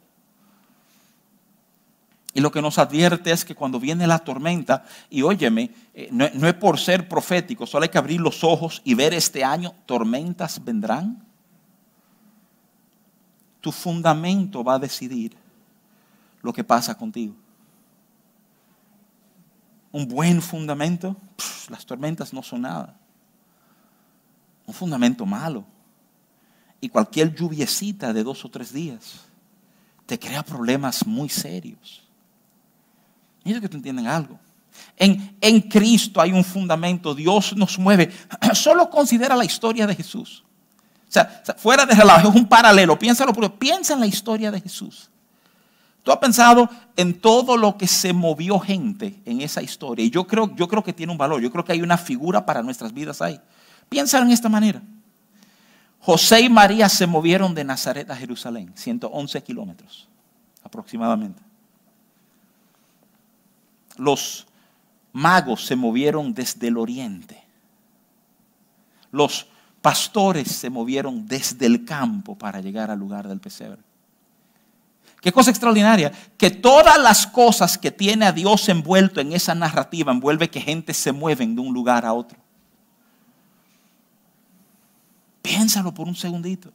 Y 2.34 2.40
lo 2.40 2.50
que 2.50 2.62
nos 2.62 2.78
advierte 2.78 3.30
es 3.30 3.44
que 3.44 3.54
cuando 3.54 3.78
viene 3.78 4.06
la 4.06 4.18
tormenta, 4.18 4.84
y 5.10 5.22
óyeme, 5.22 5.70
eh, 5.92 6.08
no, 6.10 6.24
es 6.24 6.54
por 6.54 6.78
ser 6.78 7.08
profético, 7.08 7.66
solo 7.66 7.82
hay 7.82 7.90
que 7.90 7.98
abrir 7.98 8.20
los 8.20 8.42
ojos 8.42 8.80
y 8.84 8.94
ver 8.94 9.12
este 9.12 9.44
año, 9.44 9.74
tormentas 9.84 10.62
vendrán. 10.64 11.26
Tu 13.60 13.70
fundamento 13.70 14.64
va 14.64 14.74
a 14.74 14.78
decidir 14.78 15.36
lo 16.40 16.52
que 16.52 16.64
pasa 16.64 16.96
contigo. 16.96 17.34
Un 19.92 20.08
buen 20.08 20.40
fundamento, 20.40 21.14
las 21.68 21.84
tormentas 21.84 22.32
no 22.32 22.42
son 22.42 22.62
nada. 22.62 22.96
Un 24.66 24.72
fundamento 24.72 25.26
malo. 25.26 25.66
Y 26.80 26.88
cualquier 26.88 27.34
lluviecita 27.34 28.14
de 28.14 28.24
dos 28.24 28.42
o 28.46 28.50
tres 28.50 28.72
días 28.72 29.20
te 30.06 30.18
crea 30.18 30.42
problemas 30.42 31.06
muy 31.06 31.28
serios. 31.28 32.01
Quiero 33.42 33.60
que 33.60 33.68
te 33.68 33.76
entiendan 33.76 34.06
algo. 34.06 34.38
En, 34.96 35.36
en, 35.40 35.60
Cristo 35.62 36.20
hay 36.20 36.32
un 36.32 36.44
fundamento, 36.44 37.14
Dios 37.14 37.56
nos 37.56 37.78
mueve. 37.78 38.10
Solo 38.54 38.88
considera 38.88 39.36
la 39.36 39.44
historia 39.44 39.86
de 39.86 39.94
Jesús. 39.94 40.44
O 41.08 41.12
sea, 41.12 41.42
fuera 41.58 41.84
de 41.84 41.94
relajo, 41.94 42.28
es 42.28 42.34
un 42.34 42.46
paralelo. 42.46 42.98
Piénsalo, 42.98 43.32
pero 43.32 43.58
piensa 43.58 43.94
en 43.94 44.00
la 44.00 44.06
historia 44.06 44.50
de 44.50 44.60
Jesús. 44.60 45.10
Tú 46.02 46.10
has 46.10 46.18
pensado 46.18 46.68
en 46.96 47.20
todo 47.20 47.56
lo 47.56 47.76
que 47.76 47.86
se 47.86 48.12
movió 48.12 48.58
gente 48.58 49.20
en 49.24 49.40
esa 49.40 49.62
historia. 49.62 50.04
Y 50.04 50.10
yo 50.10 50.26
creo, 50.26 50.54
yo 50.56 50.66
creo 50.68 50.82
que 50.82 50.92
tiene 50.92 51.12
un 51.12 51.18
valor. 51.18 51.40
Yo 51.40 51.50
creo 51.50 51.64
que 51.64 51.72
hay 51.72 51.82
una 51.82 51.98
figura 51.98 52.46
para 52.46 52.62
nuestras 52.62 52.92
vidas 52.92 53.20
ahí. 53.20 53.40
Piensa 53.88 54.18
en 54.18 54.30
esta 54.30 54.48
manera. 54.48 54.82
José 56.00 56.40
y 56.40 56.48
María 56.48 56.88
se 56.88 57.06
movieron 57.06 57.54
de 57.54 57.62
Nazaret 57.62 58.10
a 58.10 58.16
Jerusalén, 58.16 58.72
111 58.74 59.42
kilómetros 59.42 60.08
aproximadamente 60.64 61.51
los 63.96 64.46
magos 65.12 65.64
se 65.66 65.76
movieron 65.76 66.34
desde 66.34 66.68
el 66.68 66.78
oriente. 66.78 67.42
Los 69.10 69.46
pastores 69.80 70.48
se 70.50 70.70
movieron 70.70 71.26
desde 71.26 71.66
el 71.66 71.84
campo 71.84 72.36
para 72.36 72.60
llegar 72.60 72.90
al 72.90 72.98
lugar 72.98 73.28
del 73.28 73.40
pesebre. 73.40 73.80
Qué 75.20 75.30
cosa 75.30 75.50
extraordinaria, 75.50 76.10
que 76.36 76.50
todas 76.50 77.00
las 77.00 77.28
cosas 77.28 77.78
que 77.78 77.92
tiene 77.92 78.26
a 78.26 78.32
Dios 78.32 78.68
envuelto 78.68 79.20
en 79.20 79.32
esa 79.32 79.54
narrativa 79.54 80.10
envuelve 80.10 80.50
que 80.50 80.60
gente 80.60 80.92
se 80.94 81.12
mueve 81.12 81.46
de 81.46 81.60
un 81.60 81.72
lugar 81.72 82.04
a 82.04 82.12
otro. 82.12 82.38
Piénsalo 85.42 85.94
por 85.94 86.08
un 86.08 86.16
segundito. 86.16 86.72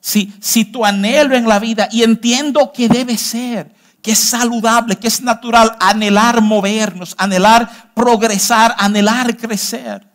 Si, 0.00 0.32
si 0.40 0.64
tu 0.64 0.84
anhelo 0.84 1.34
en 1.34 1.46
la 1.46 1.58
vida, 1.58 1.88
y 1.90 2.02
entiendo 2.02 2.72
que 2.72 2.88
debe 2.88 3.18
ser, 3.18 3.74
que 4.04 4.12
es 4.12 4.18
saludable, 4.18 4.96
que 4.96 5.08
es 5.08 5.22
natural 5.22 5.78
anhelar 5.80 6.42
movernos, 6.42 7.14
anhelar 7.16 7.90
progresar, 7.94 8.74
anhelar 8.76 9.34
crecer. 9.34 10.06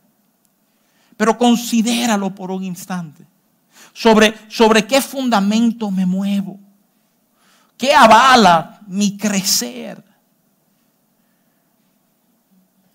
Pero 1.17 1.35
considéralo 1.35 2.29
por 2.35 2.51
un 2.51 2.63
instante. 2.63 3.25
Sobre, 3.91 4.35
sobre 4.47 4.85
qué 4.85 5.01
fundamento 5.01 5.89
me 5.89 6.05
muevo. 6.05 6.59
¿Qué 7.75 7.91
avala 7.91 8.79
mi 8.85 9.17
crecer? 9.17 10.03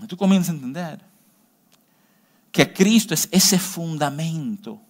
Tú 0.06 0.16
comienzas 0.16 0.50
a 0.50 0.58
entender 0.58 1.00
que 2.52 2.72
Cristo 2.72 3.14
es 3.14 3.28
ese 3.32 3.58
fundamento 3.58 4.80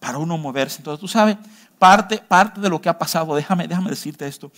para 0.00 0.18
uno 0.18 0.36
moverse. 0.36 0.78
Entonces, 0.78 1.00
tú 1.00 1.06
sabes, 1.06 1.36
parte, 1.78 2.18
parte 2.18 2.60
de 2.60 2.68
lo 2.68 2.80
que 2.80 2.88
ha 2.88 2.98
pasado, 2.98 3.34
déjame, 3.34 3.68
déjame 3.68 3.90
decirte 3.90 4.26
esto. 4.26 4.50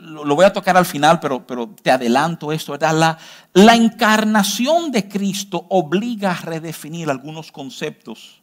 Lo 0.00 0.34
voy 0.34 0.46
a 0.46 0.52
tocar 0.52 0.76
al 0.76 0.86
final, 0.86 1.20
pero, 1.20 1.46
pero 1.46 1.68
te 1.68 1.90
adelanto 1.90 2.50
esto, 2.50 2.72
¿verdad? 2.72 2.94
La, 2.94 3.18
la 3.52 3.74
encarnación 3.74 4.90
de 4.90 5.06
Cristo 5.06 5.66
obliga 5.68 6.30
a 6.30 6.40
redefinir 6.40 7.10
algunos 7.10 7.52
conceptos, 7.52 8.40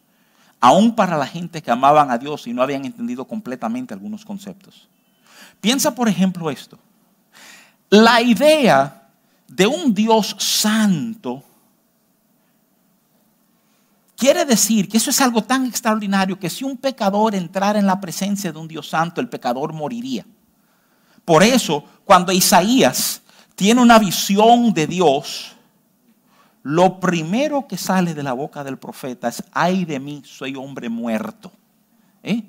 aún 0.60 0.96
para 0.96 1.18
la 1.18 1.26
gente 1.26 1.62
que 1.64 1.72
amaban 1.72 2.12
a 2.12 2.20
Dios 2.20 2.46
y 2.46 2.54
no 2.54 2.62
habían 2.62 2.86
entendido 2.86 3.26
completamente 3.26 3.96
algunos 3.96 4.24
conceptos. 4.24 4.88
Piensa, 5.60 5.96
por 5.96 6.08
ejemplo, 6.08 6.52
esto. 6.52 6.78
La 7.90 8.22
idea 8.22 9.10
de 9.48 9.66
un 9.66 9.94
Dios 9.94 10.36
santo 10.38 11.44
Quiere 14.24 14.46
decir 14.46 14.88
que 14.88 14.96
eso 14.96 15.10
es 15.10 15.20
algo 15.20 15.44
tan 15.44 15.66
extraordinario 15.66 16.40
que 16.40 16.50
si 16.50 16.64
un 16.64 16.78
pecador 16.78 17.36
entrara 17.36 17.78
en 17.78 17.86
la 17.86 18.00
presencia 18.00 18.54
de 18.54 18.58
un 18.58 18.70
Dios 18.70 18.88
santo, 18.88 19.20
el 19.20 19.28
pecador 19.28 19.74
moriría. 19.74 20.26
Por 21.26 21.44
eso, 21.44 21.84
cuando 22.06 22.32
Isaías 22.32 23.22
tiene 23.54 23.82
una 23.82 24.00
visión 24.00 24.74
de 24.74 24.88
Dios, 24.88 25.58
lo 26.62 27.02
primero 27.02 27.68
que 27.68 27.78
sale 27.78 28.14
de 28.14 28.24
la 28.24 28.32
boca 28.32 28.64
del 28.64 28.78
profeta 28.78 29.28
es, 29.28 29.44
ay 29.52 29.84
de 29.84 30.00
mí, 30.00 30.22
soy 30.26 30.56
hombre 30.56 30.88
muerto. 30.88 31.52
¿Eh? 32.24 32.46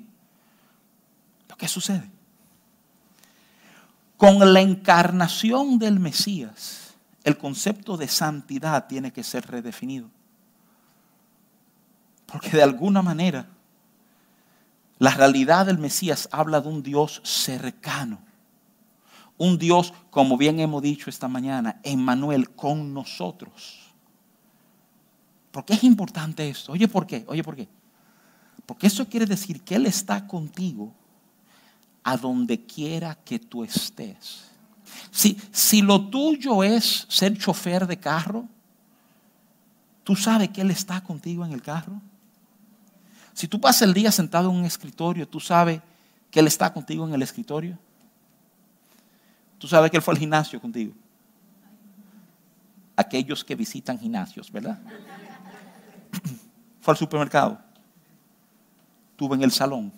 ¿Lo 1.49 1.57
que 1.57 1.67
sucede? 1.67 2.09
Con 4.15 4.53
la 4.53 4.61
encarnación 4.61 5.77
del 5.77 5.99
Mesías, 5.99 6.95
el 7.25 7.37
concepto 7.37 7.97
de 7.97 8.07
santidad 8.07 8.87
tiene 8.87 9.11
que 9.11 9.25
ser 9.25 9.45
redefinido. 9.45 10.14
Porque 12.25 12.49
de 12.49 12.63
alguna 12.63 13.01
manera 13.01 13.47
la 14.97 15.11
realidad 15.11 15.65
del 15.65 15.77
Mesías 15.77 16.29
habla 16.31 16.61
de 16.61 16.69
un 16.69 16.81
Dios 16.81 17.21
cercano. 17.23 18.19
Un 19.37 19.57
Dios, 19.57 19.93
como 20.09 20.37
bien 20.37 20.59
hemos 20.59 20.81
dicho 20.81 21.09
esta 21.09 21.27
mañana, 21.27 21.79
Emmanuel 21.83 22.51
con 22.51 22.93
nosotros. 22.93 23.81
¿Por 25.51 25.65
qué 25.65 25.73
es 25.73 25.83
importante 25.83 26.47
esto? 26.47 26.71
Oye, 26.71 26.87
¿por 26.87 27.05
qué? 27.05 27.25
Oye, 27.27 27.43
¿por 27.43 27.55
qué? 27.55 27.67
Porque 28.65 28.87
eso 28.87 29.07
quiere 29.07 29.25
decir 29.25 29.61
que 29.61 29.75
Él 29.75 29.85
está 29.85 30.25
contigo 30.25 30.93
a 32.03 32.15
donde 32.15 32.65
quiera 32.65 33.15
que 33.15 33.39
tú 33.39 33.63
estés. 33.63 34.45
Si, 35.11 35.37
si 35.51 35.81
lo 35.81 36.07
tuyo 36.07 36.63
es 36.63 37.05
ser 37.09 37.37
chofer 37.37 37.85
de 37.87 37.97
carro, 37.97 38.47
¿tú 40.03 40.15
sabes 40.15 40.49
que 40.49 40.61
Él 40.61 40.71
está 40.71 41.01
contigo 41.01 41.45
en 41.45 41.51
el 41.51 41.61
carro? 41.61 42.01
Si 43.35 43.49
tú 43.49 43.59
pasas 43.59 43.81
el 43.81 43.93
día 43.93 44.13
sentado 44.13 44.49
en 44.49 44.55
un 44.55 44.65
escritorio, 44.65 45.27
tú 45.27 45.41
sabes 45.41 45.81
que 46.31 46.39
Él 46.39 46.47
está 46.47 46.71
contigo 46.71 47.05
en 47.05 47.13
el 47.13 47.21
escritorio. 47.21 47.77
Tú 49.59 49.67
sabes 49.67 49.91
que 49.91 49.97
Él 49.97 50.03
fue 50.03 50.13
al 50.13 50.17
gimnasio 50.17 50.59
contigo. 50.61 50.93
Aquellos 52.95 53.43
que 53.43 53.53
visitan 53.53 53.99
gimnasios, 53.99 54.49
¿verdad? 54.49 54.79
fue 56.79 56.93
al 56.93 56.97
supermercado. 56.97 57.59
Estuve 59.11 59.35
en 59.35 59.43
el 59.43 59.51
salón. 59.51 59.91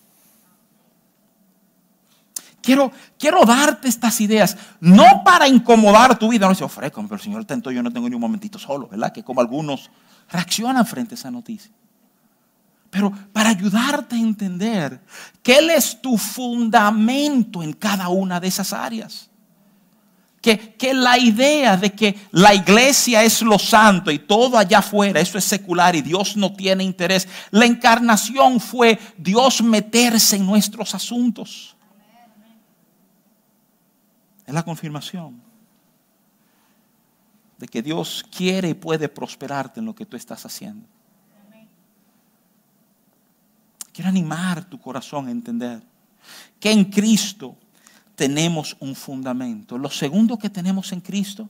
Quiero, 2.63 2.91
quiero 3.20 3.46
darte 3.46 3.88
estas 3.88 4.20
ideas, 4.20 4.58
no 4.79 5.24
para 5.24 5.48
incomodar 5.48 6.17
tu 6.17 6.29
vida. 6.29 6.48
No 6.48 6.56
se 6.56 6.63
ofrezco, 6.63 7.03
pero 7.03 7.15
el 7.15 7.22
Señor 7.22 7.46
tentó, 7.46 7.70
yo 7.70 7.84
no 7.84 7.94
tengo 7.94 8.10
ni 8.10 8.15
un 8.15 8.22
momentito 8.22 8.58
solo, 8.58 8.88
¿verdad? 8.88 9.13
Que 9.13 9.24
como 9.24 9.41
algunos 9.41 9.91
reaccionan 10.27 10.88
frente 10.88 11.13
a 11.13 11.17
esa 11.17 11.29
noticia 11.29 11.72
pero 12.98 13.13
para 13.32 13.51
ayudarte 13.51 14.16
a 14.16 14.20
entender 14.20 15.00
que 15.44 15.60
Él 15.60 15.70
es 15.70 16.01
tu 16.01 16.18
fundamento 16.18 17.62
en 17.62 17.74
cada 17.74 18.10
una 18.10 18.39
de 18.39 18.48
esas 18.48 18.74
áreas. 18.74 19.30
Que, 20.42 20.74
que, 20.74 20.96
la 20.96 21.16
idea 21.20 21.77
de 21.77 21.92
que 21.92 22.18
la 22.32 22.56
iglesia 22.56 23.24
es 23.24 23.44
lo 23.44 23.60
santo 23.60 24.10
y 24.10 24.18
todo 24.18 24.58
allá 24.58 24.80
afuera, 24.80 25.20
eso 25.20 25.38
es 25.38 25.44
secular 25.44 25.96
y 25.96 26.01
Dios 26.01 26.36
no 26.36 26.54
tiene 26.54 26.84
interés. 26.84 27.27
La 27.51 27.66
encarnación 27.66 28.60
fue 28.60 28.98
Dios 29.16 29.62
meterse 29.62 30.38
en 30.38 30.46
nuestros 30.48 30.96
asuntos. 30.96 31.75
Es 34.48 34.54
la 34.56 34.63
confirmación 34.63 35.39
de 37.60 37.68
que 37.68 37.84
Dios 37.84 38.25
quiere 38.36 38.70
y 38.70 38.74
puede 38.74 39.08
prosperarte 39.08 39.82
en 39.82 39.86
lo 39.86 39.94
que 39.94 40.06
tú 40.08 40.18
estás 40.18 40.44
haciendo. 40.48 40.88
Quiero 43.98 44.10
animar 44.10 44.63
tu 44.63 44.80
corazón 44.80 45.27
a 45.27 45.32
entender 45.32 45.82
que 46.60 46.70
en 46.70 46.86
Cristo 46.86 47.58
tenemos 48.16 48.77
un 48.80 48.94
fundamento. 48.94 49.75
Lo 49.75 49.89
segundo 49.89 50.38
que 50.38 50.51
tenemos 50.51 50.92
en 50.92 51.01
Cristo, 51.01 51.50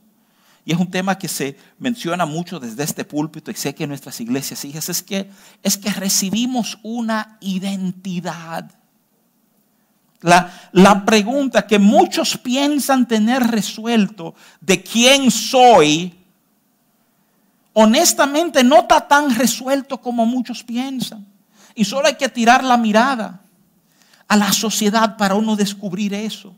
y 0.64 0.72
es 0.72 0.78
un 0.78 0.90
tema 0.90 1.18
que 1.18 1.28
se 1.28 1.58
menciona 1.78 2.24
mucho 2.24 2.58
desde 2.58 2.84
este 2.84 3.04
púlpito 3.04 3.50
y 3.50 3.54
sé 3.54 3.74
que 3.74 3.84
en 3.84 3.90
nuestras 3.90 4.18
iglesias 4.22 4.64
hijas, 4.64 4.88
es 4.88 5.02
que, 5.02 5.30
es 5.62 5.76
que 5.76 5.90
recibimos 5.90 6.78
una 6.82 7.36
identidad. 7.42 8.70
La, 10.22 10.70
la 10.72 11.04
pregunta 11.04 11.66
que 11.66 11.78
muchos 11.78 12.38
piensan 12.38 13.06
tener 13.06 13.42
resuelto 13.42 14.34
de 14.62 14.82
quién 14.82 15.30
soy, 15.30 16.14
honestamente 17.74 18.64
no 18.64 18.78
está 18.78 19.06
tan 19.06 19.34
resuelto 19.34 20.00
como 20.00 20.24
muchos 20.24 20.64
piensan. 20.64 21.26
Y 21.78 21.84
solo 21.84 22.08
hay 22.08 22.16
que 22.16 22.28
tirar 22.28 22.62
la 22.62 22.76
mirada 22.76 23.40
a 24.26 24.36
la 24.36 24.52
sociedad 24.52 25.16
para 25.16 25.34
uno 25.34 25.56
descubrir 25.56 26.12
eso. 26.12 26.54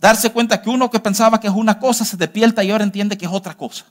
Darse 0.00 0.30
cuenta 0.32 0.60
que 0.60 0.70
uno 0.70 0.90
que 0.90 1.00
pensaba 1.00 1.40
que 1.40 1.46
es 1.46 1.54
una 1.54 1.78
cosa 1.78 2.04
se 2.04 2.16
despierta 2.16 2.64
y 2.64 2.70
ahora 2.70 2.84
entiende 2.84 3.16
que 3.16 3.26
es 3.26 3.32
otra 3.32 3.56
cosa. 3.56 3.84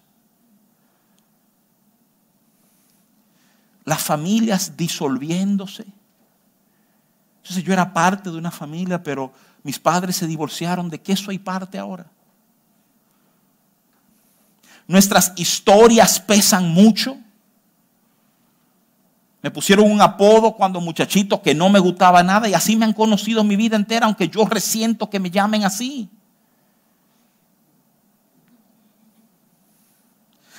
Las 3.86 4.02
familias 4.02 4.76
disolviéndose 4.78 5.86
entonces 7.44 7.66
yo 7.66 7.74
era 7.74 7.92
parte 7.92 8.32
de 8.32 8.38
una 8.38 8.52
familia, 8.52 9.04
pero 9.04 9.34
mis 9.64 9.78
padres 9.78 10.16
se 10.16 10.26
divorciaron. 10.26 10.90
¿De 10.90 11.02
qué 11.02 11.14
soy 11.14 11.38
parte 11.38 11.78
ahora? 11.78 12.06
Nuestras 14.88 15.34
historias 15.36 16.22
pesan 16.22 16.70
mucho. 16.70 17.18
Me 19.44 19.52
pusieron 19.52 19.92
un 19.92 20.02
apodo 20.02 20.56
cuando 20.56 20.80
muchachito 20.80 21.42
que 21.42 21.54
no 21.54 21.70
me 21.70 21.78
gustaba 21.78 22.24
nada 22.24 22.48
y 22.48 22.54
así 22.54 22.78
me 22.78 22.86
han 22.86 22.94
conocido 22.94 23.44
mi 23.44 23.58
vida 23.58 23.76
entera, 23.76 24.06
aunque 24.06 24.30
yo 24.30 24.46
resiento 24.46 25.10
que 25.10 25.20
me 25.20 25.30
llamen 25.30 25.66
así. 25.66 26.10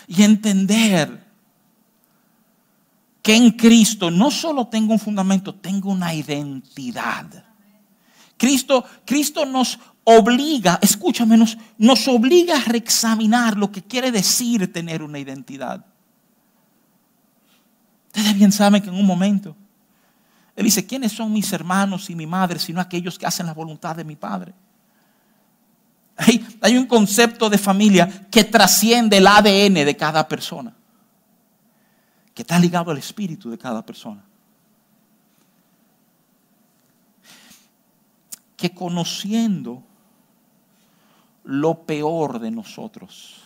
Y 0.07 0.23
entender 0.23 1.25
que 3.23 3.35
en 3.35 3.53
Cristo 3.53 4.11
no 4.11 4.31
solo 4.31 4.67
tengo 4.67 4.93
un 4.93 4.99
fundamento, 4.99 5.55
tengo 5.55 5.91
una 5.91 6.13
identidad. 6.13 7.43
Cristo, 8.37 8.85
Cristo 9.07 9.47
nos 9.47 9.79
obliga, 10.05 10.79
escúchame, 10.83 11.39
nos, 11.39 11.57
nos 11.79 12.07
obliga 12.07 12.59
a 12.59 12.65
reexaminar 12.65 13.57
lo 13.57 13.73
que 13.73 13.83
quiere 13.83 14.13
decir 14.13 14.71
tener 14.71 15.03
una 15.03 15.19
identidad. 15.19 15.87
Ustedes 18.15 18.35
bien 18.35 18.53
saben 18.53 18.81
que 18.81 18.89
en 18.89 18.95
un 18.95 19.07
momento 19.07 19.57
Él 20.55 20.65
dice, 20.65 20.87
¿quiénes 20.87 21.13
son 21.13 21.33
mis 21.33 21.53
hermanos 21.53 22.09
y 22.11 22.15
mi 22.15 22.27
madre 22.27 22.59
sino 22.59 22.81
aquellos 22.81 23.19
que 23.19 23.27
hacen 23.27 23.47
la 23.47 23.55
voluntad 23.55 23.97
de 23.97 24.05
mi 24.05 24.17
Padre? 24.17 24.55
Hay, 26.17 26.47
hay 26.61 26.77
un 26.77 26.87
concepto 26.87 27.51
de 27.51 27.59
familia 27.59 28.29
que 28.31 28.45
trasciende 28.45 29.17
el 29.17 29.27
ADN 29.27 29.85
de 29.85 29.97
cada 29.97 30.29
persona 30.29 30.73
que 32.35 32.43
está 32.43 32.59
ligado 32.59 32.91
al 32.91 32.99
espíritu 32.99 33.49
de 33.49 33.57
cada 33.57 33.87
persona. 33.87 34.25
Que 38.57 38.75
conociendo 38.75 39.83
lo 41.45 41.85
peor 41.85 42.41
de 42.41 42.51
nosotros, 42.51 43.43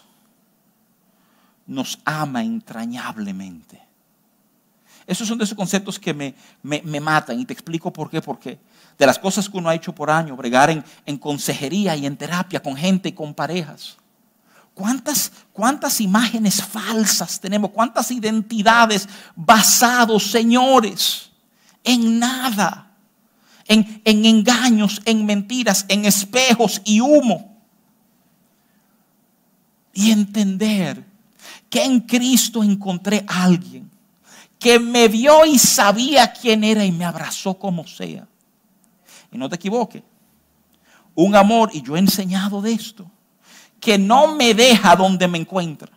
nos 1.67 1.99
ama 2.05 2.43
entrañablemente. 2.43 3.88
Esos 5.09 5.27
son 5.27 5.39
de 5.39 5.45
esos 5.45 5.57
conceptos 5.57 5.99
que 5.99 6.15
me, 6.15 6.35
me, 6.63 7.01
matan 7.01 7.41
y 7.41 7.45
te 7.45 7.53
explico 7.53 7.93
por 7.93 8.11
qué. 8.11 8.21
Porque 8.21 8.61
de 8.97 9.07
las 9.07 9.19
cosas 9.19 9.49
que 9.49 9.57
uno 9.57 9.69
ha 9.69 9.75
hecho 9.75 9.93
por 9.93 10.11
año, 10.11 10.37
bregar 10.37 10.71
en, 10.71 10.85
en 11.05 11.19
consejería 11.19 11.97
y 11.97 12.07
en 12.07 12.17
terapia 12.17 12.63
con 12.63 12.77
gente 12.77 13.09
y 13.09 13.13
con 13.13 13.35
parejas 13.35 13.97
¿Cuántas, 14.79 15.33
¿Cuántas 15.53 16.01
imágenes 16.01 16.63
falsas 16.63 17.41
tenemos? 17.41 17.73
¿Cuántas 17.73 18.13
identidades 18.13 19.09
basados, 19.35 20.31
señores, 20.31 21.33
en 21.83 22.21
nada? 22.21 22.95
En, 23.67 24.01
en 24.05 24.25
engaños, 24.25 25.03
en 25.05 25.27
mentiras, 25.27 25.85
en 25.89 26.05
espejos 26.05 26.81
y 26.85 27.01
humo. 27.01 27.61
Y 29.93 30.13
entender 30.13 31.05
que 31.69 31.83
en 31.83 31.99
Cristo 31.99 32.63
encontré 32.63 33.25
a 33.27 33.43
alguien 33.43 33.88
que 34.59 34.79
me 34.79 35.09
vio 35.09 35.45
y 35.47 35.59
sabía 35.59 36.33
quién 36.33 36.65
era 36.65 36.85
y 36.85 36.93
me 36.93 37.05
abrazó 37.05 37.55
como 37.55 37.87
sea. 37.87 38.27
Y 39.31 39.39
no 39.39 39.49
te 39.49 39.57
equivoques, 39.57 40.03
un 41.15 41.35
amor, 41.35 41.71
y 41.73 41.83
yo 41.83 41.97
he 41.97 41.99
enseñado 41.99 42.63
de 42.63 42.73
esto, 42.73 43.11
que 43.81 43.99
no 43.99 44.35
me 44.35 44.55
deja 44.55 44.97
donde 44.97 45.29
me 45.29 45.39
encuentra. 45.39 45.91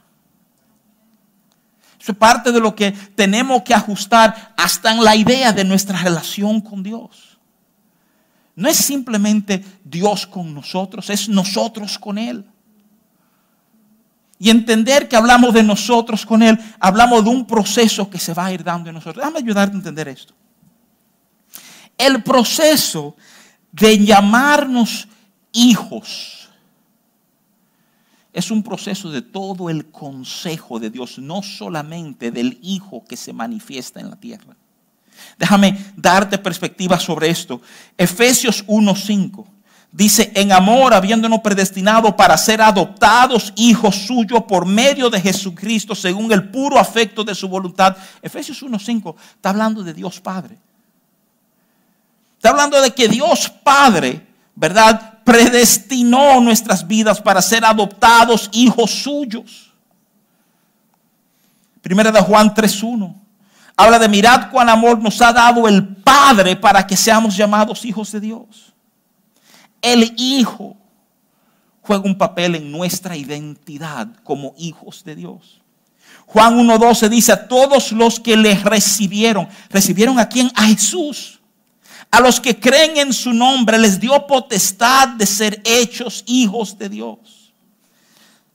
Eso 1.99 2.11
es 2.13 2.17
parte 2.17 2.51
de 2.51 2.59
lo 2.59 2.75
que 2.75 2.91
tenemos 2.91 3.61
que 3.61 3.75
ajustar 3.75 4.53
hasta 4.57 4.91
en 4.91 5.03
la 5.03 5.15
idea 5.15 5.53
de 5.53 5.63
nuestra 5.63 6.01
relación 6.01 6.59
con 6.59 6.81
Dios. 6.81 7.37
No 8.55 8.67
es 8.67 8.77
simplemente 8.77 9.63
Dios 9.83 10.25
con 10.25 10.53
nosotros, 10.53 11.09
es 11.09 11.29
nosotros 11.29 11.97
con 11.97 12.17
Él. 12.17 12.50
Y 14.43 14.49
entender 14.49 15.07
que 15.07 15.15
hablamos 15.15 15.53
de 15.53 15.61
nosotros 15.61 16.25
con 16.25 16.41
Él, 16.41 16.57
hablamos 16.79 17.23
de 17.23 17.29
un 17.29 17.45
proceso 17.45 18.09
que 18.09 18.17
se 18.17 18.33
va 18.33 18.47
a 18.47 18.51
ir 18.51 18.63
dando 18.63 18.89
en 18.89 18.95
nosotros. 18.95 19.17
Déjame 19.17 19.37
ayudarte 19.37 19.75
a 19.75 19.77
entender 19.77 20.07
esto. 20.07 20.33
El 21.95 22.23
proceso 22.23 23.15
de 23.71 24.03
llamarnos 24.03 25.07
hijos 25.51 26.49
es 28.33 28.49
un 28.49 28.63
proceso 28.63 29.11
de 29.11 29.21
todo 29.21 29.69
el 29.69 29.91
consejo 29.91 30.79
de 30.79 30.89
Dios, 30.89 31.19
no 31.19 31.43
solamente 31.43 32.31
del 32.31 32.57
Hijo 32.63 33.03
que 33.07 33.17
se 33.17 33.33
manifiesta 33.33 33.99
en 33.99 34.09
la 34.09 34.15
tierra. 34.15 34.55
Déjame 35.37 35.77
darte 35.95 36.39
perspectiva 36.39 36.99
sobre 36.99 37.29
esto. 37.29 37.61
Efesios 37.95 38.65
1:5 38.65 39.45
dice, 39.91 40.31
en 40.35 40.51
amor, 40.51 40.93
habiéndonos 40.93 41.41
predestinado 41.41 42.15
para 42.15 42.37
ser 42.37 42.61
adoptados 42.61 43.53
hijos 43.55 43.95
suyos 43.95 44.43
por 44.43 44.65
medio 44.65 45.09
de 45.09 45.19
Jesucristo, 45.19 45.95
según 45.95 46.31
el 46.31 46.49
puro 46.49 46.79
afecto 46.79 47.23
de 47.23 47.35
su 47.35 47.47
voluntad. 47.47 47.95
Efesios 48.21 48.61
1:5 48.63 49.15
está 49.35 49.49
hablando 49.49 49.83
de 49.83 49.93
Dios 49.93 50.19
Padre. 50.19 50.57
Está 52.37 52.49
hablando 52.49 52.81
de 52.81 52.91
que 52.91 53.07
Dios 53.07 53.51
Padre, 53.63 54.25
¿verdad? 54.55 55.11
predestinó 55.23 56.41
nuestras 56.41 56.87
vidas 56.87 57.21
para 57.21 57.41
ser 57.41 57.63
adoptados 57.63 58.49
hijos 58.53 58.91
suyos. 58.91 59.71
Primera 61.81 62.11
de 62.11 62.21
Juan 62.21 62.53
3.1. 62.53 63.15
Habla 63.75 63.99
de 63.99 64.09
mirad 64.09 64.49
cuán 64.51 64.69
amor 64.69 64.99
nos 64.99 65.21
ha 65.21 65.33
dado 65.33 65.67
el 65.67 65.95
Padre 65.97 66.55
para 66.55 66.85
que 66.85 66.95
seamos 66.95 67.35
llamados 67.35 67.85
hijos 67.85 68.11
de 68.11 68.19
Dios. 68.19 68.73
El 69.81 70.13
Hijo 70.17 70.77
juega 71.81 72.05
un 72.05 72.17
papel 72.17 72.55
en 72.55 72.71
nuestra 72.71 73.15
identidad 73.15 74.07
como 74.23 74.53
hijos 74.57 75.03
de 75.03 75.15
Dios. 75.15 75.61
Juan 76.25 76.57
1.12 76.57 77.09
dice 77.09 77.31
a 77.31 77.47
todos 77.47 77.91
los 77.91 78.19
que 78.19 78.37
le 78.37 78.55
recibieron, 78.55 79.47
recibieron 79.69 80.19
a 80.19 80.29
quién? 80.29 80.51
A 80.55 80.67
Jesús 80.67 81.41
a 82.11 82.19
los 82.19 82.41
que 82.41 82.59
creen 82.59 82.97
en 82.97 83.13
su 83.13 83.31
nombre 83.31 83.77
les 83.77 83.99
dio 83.99 84.27
potestad 84.27 85.07
de 85.07 85.25
ser 85.25 85.61
hechos 85.63 86.23
hijos 86.27 86.77
de 86.77 86.89
Dios. 86.89 87.40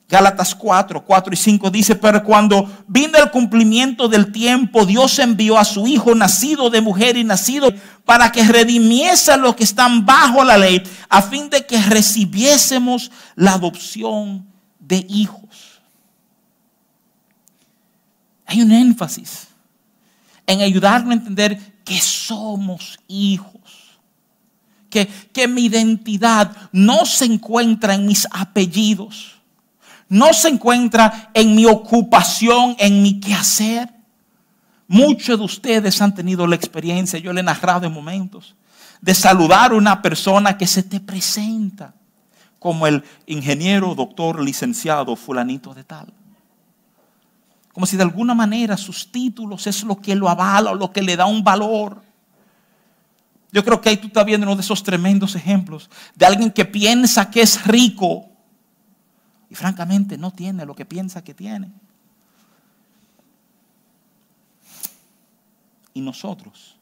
Gálatas 0.09 0.55
4, 0.55 1.05
4 1.05 1.35
y 1.35 1.37
5 1.37 1.71
dice, 1.71 1.97
pero 1.97 2.23
cuando 2.23 2.71
vino 2.87 3.19
el 3.19 3.31
cumplimiento 3.33 4.07
del 4.07 4.31
tiempo, 4.31 4.87
Dios 4.87 5.19
envió 5.19 5.59
a 5.59 5.65
su 5.65 5.87
Hijo 5.89 6.15
nacido 6.15 6.71
de 6.71 6.81
mujer 6.81 7.17
y 7.17 7.25
nacido 7.25 7.73
para 8.05 8.31
que 8.31 8.45
redimiese 8.45 9.33
a 9.33 9.37
los 9.37 9.57
que 9.57 9.65
están 9.65 10.07
bajo 10.07 10.45
la 10.45 10.59
ley, 10.59 10.81
a 11.09 11.23
fin 11.23 11.51
de 11.51 11.67
que 11.67 11.81
recibiésemos 11.83 13.11
la 13.35 13.55
adopción 13.55 14.47
de 14.79 15.05
hijos. 15.09 15.81
Hay 18.47 18.63
un 18.63 18.71
énfasis 18.71 19.49
en 20.47 20.61
ayudarnos 20.61 21.11
a 21.11 21.15
entender 21.15 21.59
que 21.85 22.01
somos 22.01 23.01
hijos. 23.09 23.55
Que, 24.89 25.09
que 25.33 25.49
mi 25.49 25.65
identidad 25.65 26.57
no 26.71 27.05
se 27.05 27.25
encuentra 27.25 27.95
en 27.95 28.07
mis 28.07 28.27
apellidos, 28.31 29.36
no 30.09 30.33
se 30.33 30.49
encuentra 30.49 31.31
en 31.35 31.55
mi 31.55 31.67
ocupación, 31.67 32.77
en 32.79 33.03
mi 33.03 33.21
quehacer. 33.21 33.93
Muchos 34.89 35.39
de 35.39 35.45
ustedes 35.45 36.01
han 36.01 36.15
tenido 36.15 36.47
la 36.47 36.55
experiencia, 36.55 37.19
yo 37.19 37.33
le 37.33 37.41
he 37.41 37.45
narrado 37.45 37.87
en 37.87 37.93
momentos, 37.93 38.55
de 39.01 39.15
saludar 39.15 39.73
a 39.73 39.75
una 39.75 40.01
persona 40.01 40.57
que 40.57 40.67
se 40.67 40.83
te 40.83 41.01
presenta 41.01 41.95
como 42.59 42.87
el 42.87 43.05
ingeniero, 43.27 43.95
doctor, 43.95 44.41
licenciado, 44.41 45.17
fulanito 45.17 45.75
de 45.75 45.85
tal. 45.85 46.13
Como 47.73 47.85
si 47.85 47.97
de 47.97 48.05
alguna 48.05 48.35
manera 48.35 48.77
sus 48.77 49.11
títulos 49.11 49.67
es 49.67 49.83
lo 49.85 50.01
que 50.01 50.15
lo 50.15 50.29
avala 50.29 50.71
o 50.71 50.75
lo 50.75 50.93
que 50.93 51.03
le 51.03 51.17
da 51.17 51.27
un 51.27 51.45
valor. 51.45 52.03
Yo 53.53 53.65
creo 53.65 53.81
que 53.81 53.91
ahí 53.91 53.97
tú 53.97 54.07
estás 54.07 54.25
viendo 54.25 54.47
uno 54.47 54.57
de 54.57 54.63
esos 54.63 54.83
tremendos 54.83 55.35
ejemplos 55.35 55.91
de 56.15 56.27
alguien 56.27 56.51
que 56.51 56.65
piensa 56.65 57.31
que 57.31 57.43
es 57.43 57.65
rico 57.67 58.29
francamente 59.57 60.19
no 60.19 60.31
tiene 60.31 60.67
lo 60.67 60.75
que 60.75 60.85
piensa 60.85 61.25
que 61.25 61.35
tiene. 61.35 61.73
Y 65.95 66.03
nosotros, 66.03 66.77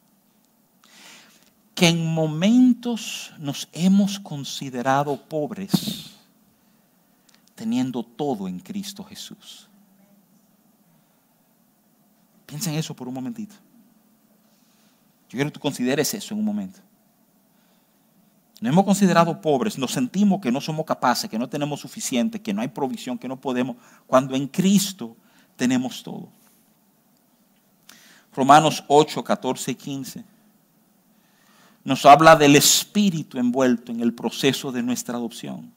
que 1.74 1.88
en 1.88 2.04
momentos 2.04 3.32
nos 3.38 3.68
hemos 3.72 4.18
considerado 4.18 5.16
pobres, 5.16 6.10
teniendo 7.54 8.02
todo 8.02 8.48
en 8.48 8.58
Cristo 8.58 9.04
Jesús. 9.04 9.68
Piensa 12.44 12.70
en 12.70 12.76
eso 12.76 12.94
por 12.94 13.06
un 13.06 13.14
momentito. 13.14 13.54
Yo 15.28 15.37
quiero 15.37 15.50
que 15.50 15.54
tú 15.54 15.60
consideres 15.60 16.12
eso 16.12 16.34
en 16.34 16.40
un 16.40 16.46
momento. 16.46 16.80
Nos 18.64 18.72
hemos 18.72 18.87
considerado 18.87 19.42
pobres, 19.42 19.77
nos 19.77 19.92
sentimos 19.92 20.40
que 20.40 20.50
no 20.50 20.59
somos 20.59 20.87
capaces, 20.87 21.29
que 21.29 21.38
no 21.38 21.50
tenemos 21.50 21.81
suficiente, 21.81 22.40
que 22.40 22.55
no 22.55 22.62
hay 22.62 22.68
provisión, 22.68 23.18
que 23.18 23.29
no 23.29 23.38
podemos, 23.38 23.77
cuando 24.07 24.35
en 24.35 24.46
Cristo 24.48 25.18
tenemos 25.55 26.03
todo. 26.03 26.31
Romanos 28.35 28.83
8, 28.88 29.22
14 29.22 29.70
y 29.70 29.74
15 29.74 30.24
nos 31.85 32.07
habla 32.07 32.37
del 32.37 32.57
espíritu 32.57 33.37
envuelto 33.37 33.92
en 33.92 34.00
el 34.00 34.14
proceso 34.14 34.72
de 34.72 34.83
nuestra 34.83 35.18
adopción. 35.18 35.70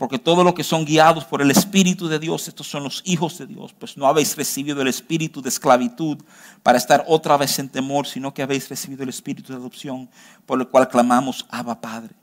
Porque 0.00 0.18
todos 0.18 0.46
los 0.46 0.54
que 0.54 0.64
son 0.64 0.86
guiados 0.86 1.26
por 1.26 1.42
el 1.42 1.50
Espíritu 1.50 2.08
de 2.08 2.18
Dios, 2.18 2.48
estos 2.48 2.66
son 2.66 2.84
los 2.84 3.02
hijos 3.04 3.36
de 3.36 3.46
Dios, 3.46 3.74
pues 3.78 3.98
no 3.98 4.06
habéis 4.06 4.34
recibido 4.34 4.80
el 4.80 4.88
espíritu 4.88 5.42
de 5.42 5.50
esclavitud 5.50 6.16
para 6.62 6.78
estar 6.78 7.04
otra 7.06 7.36
vez 7.36 7.58
en 7.58 7.68
temor, 7.68 8.06
sino 8.06 8.32
que 8.32 8.40
habéis 8.40 8.70
recibido 8.70 9.02
el 9.02 9.10
espíritu 9.10 9.52
de 9.52 9.58
adopción, 9.58 10.08
por 10.46 10.58
el 10.58 10.68
cual 10.68 10.88
clamamos, 10.88 11.44
Abba 11.50 11.78
Padre. 11.82 12.14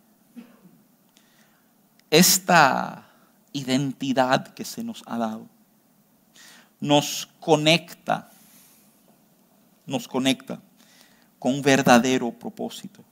Esta 2.09 3.07
identidad 3.53 4.47
que 4.55 4.65
se 4.65 4.83
nos 4.83 5.03
ha 5.05 5.19
dado 5.19 5.45
nos 6.79 7.29
conecta, 7.39 8.31
nos 9.85 10.07
conecta 10.07 10.59
con 11.37 11.53
un 11.53 11.61
verdadero 11.61 12.31
propósito 12.31 13.03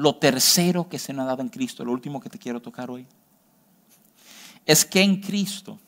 lo 0.00 0.16
tercero 0.16 0.88
que 0.88 0.98
se 0.98 1.12
nos 1.12 1.24
ha 1.24 1.28
dado 1.28 1.42
en 1.42 1.50
Cristo, 1.50 1.84
lo 1.84 1.92
último 1.92 2.20
que 2.20 2.30
te 2.30 2.38
quiero 2.38 2.60
tocar 2.60 2.90
hoy, 2.90 3.06
es 4.64 4.84
que 4.84 5.02
en 5.02 5.20
Cristo 5.20 5.78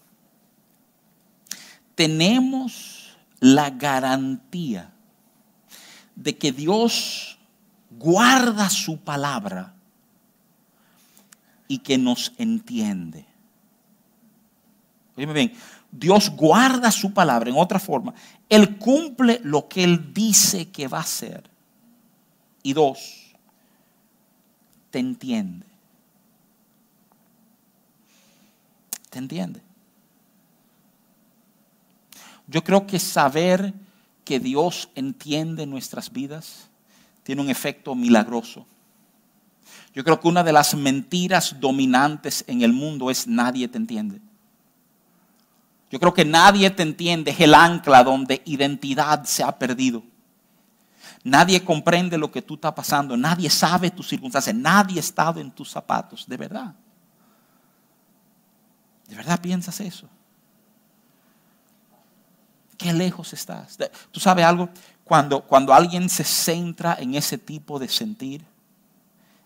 tenemos 1.95 3.17
la 3.41 3.71
garantía 3.71 4.93
de 6.15 6.37
que 6.37 6.53
Dios 6.53 7.39
guarda 7.91 8.69
su 8.69 8.99
palabra 8.99 9.75
y 11.67 11.79
que 11.79 11.97
nos 11.97 12.35
entiende. 12.37 13.25
Oye 15.17 15.27
bien, 15.27 15.55
Dios 15.91 16.29
guarda 16.31 16.91
su 16.91 17.15
palabra, 17.15 17.49
en 17.49 17.57
otra 17.57 17.79
forma, 17.79 18.13
Él 18.51 18.77
cumple 18.77 19.41
lo 19.43 19.69
que 19.69 19.85
Él 19.85 20.13
dice 20.13 20.69
que 20.69 20.87
va 20.87 20.99
a 20.99 21.03
hacer. 21.03 21.49
Y 22.63 22.75
dos, 22.75 23.22
te 24.93 25.01
entiende. 25.01 25.67
¿Te 29.11 29.19
entiende? 29.19 29.61
Yo 32.47 32.63
creo 32.63 32.87
que 32.87 33.01
saber 33.01 33.75
que 34.25 34.39
Dios 34.39 34.91
entiende 34.95 35.67
nuestras 35.67 36.13
vidas 36.13 36.69
tiene 37.25 37.41
un 37.41 37.51
efecto 37.51 37.95
milagroso. 37.95 38.67
Yo 39.95 40.05
creo 40.05 40.21
que 40.21 40.29
una 40.29 40.45
de 40.45 40.53
las 40.53 40.75
mentiras 40.75 41.57
dominantes 41.59 42.45
en 42.47 42.63
el 42.63 42.73
mundo 42.73 43.11
es 43.11 43.27
nadie 43.27 43.69
te 43.69 43.79
entiende. 43.79 44.21
Yo 45.91 45.99
creo 46.01 46.15
que 46.15 46.25
nadie 46.25 46.71
te 46.71 46.83
entiende 46.83 47.31
es 47.31 47.41
el 47.41 47.55
ancla 47.55 48.03
donde 48.03 48.43
identidad 48.45 49.25
se 49.25 49.43
ha 49.43 49.59
perdido. 49.59 50.03
Nadie 51.25 51.65
comprende 51.65 52.19
lo 52.19 52.31
que 52.31 52.43
tú 52.43 52.55
estás 52.55 52.73
pasando. 52.73 53.17
Nadie 53.17 53.49
sabe 53.51 53.91
tus 53.91 54.09
circunstancias. 54.09 54.55
Nadie 54.55 54.97
ha 54.97 55.01
estado 55.01 55.41
en 55.41 55.51
tus 55.51 55.71
zapatos. 55.71 56.27
De 56.27 56.37
verdad. 56.37 56.75
¿De 59.09 59.17
verdad 59.17 59.41
piensas 59.41 59.81
eso? 59.81 60.09
Qué 62.77 62.93
lejos 62.93 63.33
estás. 63.33 63.79
¿Tú 64.11 64.19
sabes 64.19 64.45
algo? 64.45 64.69
Cuando, 65.05 65.43
cuando 65.43 65.73
alguien 65.73 66.09
se 66.09 66.25
centra 66.25 66.97
en 66.99 67.15
ese 67.15 67.39
tipo 67.39 67.79
de 67.79 67.89
sentir, 67.89 68.45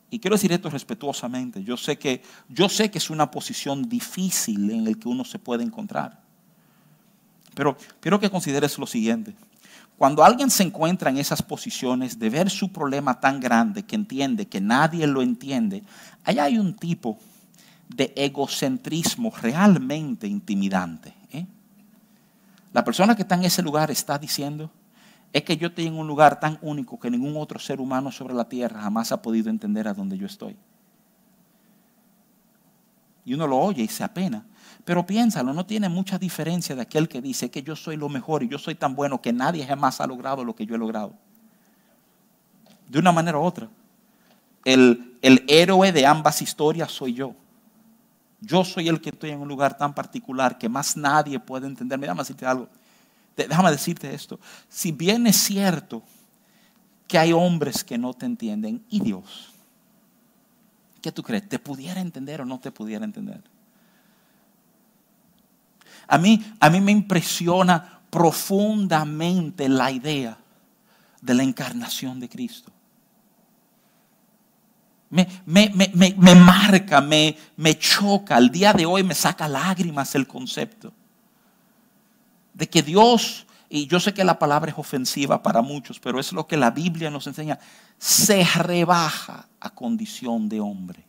y 0.09 0.19
quiero 0.19 0.37
decir 0.37 0.53
esto 0.53 0.71
respetuosamente, 0.71 1.62
yo 1.64 1.77
sé 1.77 1.99
que, 1.99 2.23
yo 2.49 2.69
sé 2.69 2.90
que 2.90 2.99
es 2.99 3.11
una 3.11 3.31
posición 3.31 3.88
difícil 3.88 4.71
en 4.71 4.85
la 4.85 4.95
que 4.95 5.09
uno 5.09 5.25
se 5.25 5.38
puede 5.38 5.64
encontrar. 5.64 6.21
Pero 7.55 7.77
quiero 8.01 8.21
que 8.21 8.31
consideres 8.31 8.79
lo 8.79 8.87
siguiente. 8.87 9.35
Cuando 9.99 10.23
alguien 10.23 10.51
se 10.51 10.63
encuentra 10.63 11.11
en 11.11 11.17
esas 11.17 11.41
posiciones 11.41 12.19
de 12.19 12.29
ver 12.29 12.51
su 12.51 12.71
problema 12.71 13.19
tan 13.19 13.41
grande 13.41 13.85
que 13.85 13.97
entiende 13.97 14.47
que 14.47 14.61
nadie 14.61 15.07
lo 15.07 15.23
entiende, 15.23 15.83
allá 16.25 16.45
hay 16.45 16.59
un 16.59 16.75
tipo 16.75 17.19
de 17.89 18.13
egocentrismo 18.15 19.33
realmente 19.41 20.27
intimidante. 20.27 21.15
¿eh? 21.33 21.47
La 22.75 22.85
persona 22.85 23.17
que 23.17 23.23
está 23.23 23.37
en 23.37 23.45
ese 23.45 23.63
lugar 23.63 23.91
está 23.91 24.19
diciendo, 24.19 24.71
es 25.33 25.43
que 25.45 25.57
yo 25.57 25.69
estoy 25.69 25.87
en 25.87 25.95
un 25.95 26.07
lugar 26.07 26.41
tan 26.41 26.59
único 26.61 26.99
que 26.99 27.11
ningún 27.11 27.37
otro 27.37 27.59
ser 27.59 27.81
humano 27.81 28.13
sobre 28.13 28.35
la 28.35 28.49
tierra 28.49 28.83
jamás 28.83 29.13
ha 29.13 29.23
podido 29.23 29.49
entender 29.49 29.89
a 29.89 29.95
dónde 29.95 30.19
yo 30.19 30.27
estoy. 30.27 30.57
Y 33.25 33.35
uno 33.35 33.47
lo 33.47 33.59
oye 33.59 33.83
y 33.83 33.89
se 33.89 34.05
apena. 34.05 34.45
Pero 34.87 35.05
piénsalo, 35.05 35.53
no 35.53 35.66
tiene 35.66 35.88
mucha 35.88 36.16
diferencia 36.16 36.77
de 36.77 36.83
aquel 36.83 37.09
que 37.09 37.20
dice 37.20 37.51
que 37.51 37.61
yo 37.61 37.75
soy 37.75 37.96
lo 37.96 38.09
mejor 38.09 38.44
y 38.44 38.49
yo 38.49 38.57
soy 38.57 38.77
tan 38.77 38.94
bueno 38.94 39.20
que 39.20 39.33
nadie 39.33 39.66
jamás 39.66 40.01
ha 40.01 40.07
logrado 40.07 40.44
lo 40.44 40.55
que 40.55 40.64
yo 40.64 40.77
he 40.77 40.79
logrado. 40.79 41.12
De 42.88 43.01
una 43.01 43.11
manera 43.11 43.37
u 43.37 43.42
otra. 43.42 43.68
El, 44.64 45.18
el 45.22 45.44
héroe 45.49 45.90
de 45.90 46.07
ambas 46.07 46.40
historias 46.40 46.92
soy 46.92 47.14
yo. 47.14 47.35
Yo 48.40 48.64
soy 48.64 48.87
el 48.87 49.01
que 49.01 49.11
estoy 49.11 49.31
en 49.31 49.40
un 49.40 49.49
lugar 49.49 49.77
tan 49.77 49.92
particular 49.92 50.57
que 50.57 50.68
más 50.68 50.96
nadie 50.96 51.40
puede 51.40 51.66
entender. 51.66 51.99
Déjame 51.99 52.20
decirte 52.20 52.46
algo. 52.46 52.68
Déjame 53.37 53.72
decirte 53.72 54.14
esto. 54.14 54.38
Si 54.68 54.92
bien 54.92 55.27
es 55.27 55.37
cierto 55.37 56.05
que 57.09 57.18
hay 57.18 57.33
hombres 57.33 57.83
que 57.83 57.99
no 57.99 58.14
te 58.14 58.27
entienden, 58.27 58.85
¿y 58.88 59.01
Dios? 59.01 59.53
¿Qué 61.03 61.11
tú 61.11 61.25
crees? 61.25 61.49
¿Te 61.49 61.59
pudiera 61.59 62.01
entender 62.01 62.40
o 62.40 62.44
no 62.44 62.61
te 62.61 62.70
pudiera 62.70 63.05
entender? 63.05 63.56
A 66.09 66.19
mí, 66.19 66.45
a 66.61 66.71
mí 66.71 66.81
me 66.81 66.92
impresiona 66.92 68.01
profundamente 68.11 69.69
la 69.69 69.90
idea 69.90 70.38
de 71.21 71.35
la 71.35 71.42
encarnación 71.42 72.21
de 72.21 72.29
Cristo. 72.29 72.73
Me, 75.11 75.27
me, 75.47 76.35
marca, 76.35 77.01
me, 77.01 77.37
me 77.57 77.79
choca. 77.79 78.37
Al 78.37 78.51
día 78.51 78.73
de 78.73 78.87
hoy 78.87 79.03
me 79.03 79.14
saca 79.14 79.49
lágrimas 79.49 80.14
el 80.14 80.27
concepto 80.27 80.92
de 82.57 82.69
que 82.69 82.83
Dios, 82.83 83.47
y 83.69 83.87
yo 83.87 84.01
sé 84.01 84.14
que 84.14 84.25
la 84.25 84.38
palabra 84.38 84.71
es 84.71 84.79
ofensiva 84.79 85.42
para 85.42 85.61
muchos, 85.61 86.01
pero 86.01 86.19
es 86.19 86.33
lo 86.33 86.47
que 86.47 86.57
la 86.57 86.71
Biblia 86.71 87.11
nos 87.11 87.27
enseña, 87.27 87.59
se 87.99 88.42
rebaja 88.45 89.47
a 89.61 89.71
condición 89.71 90.49
de 90.49 90.61
hombre. 90.61 91.06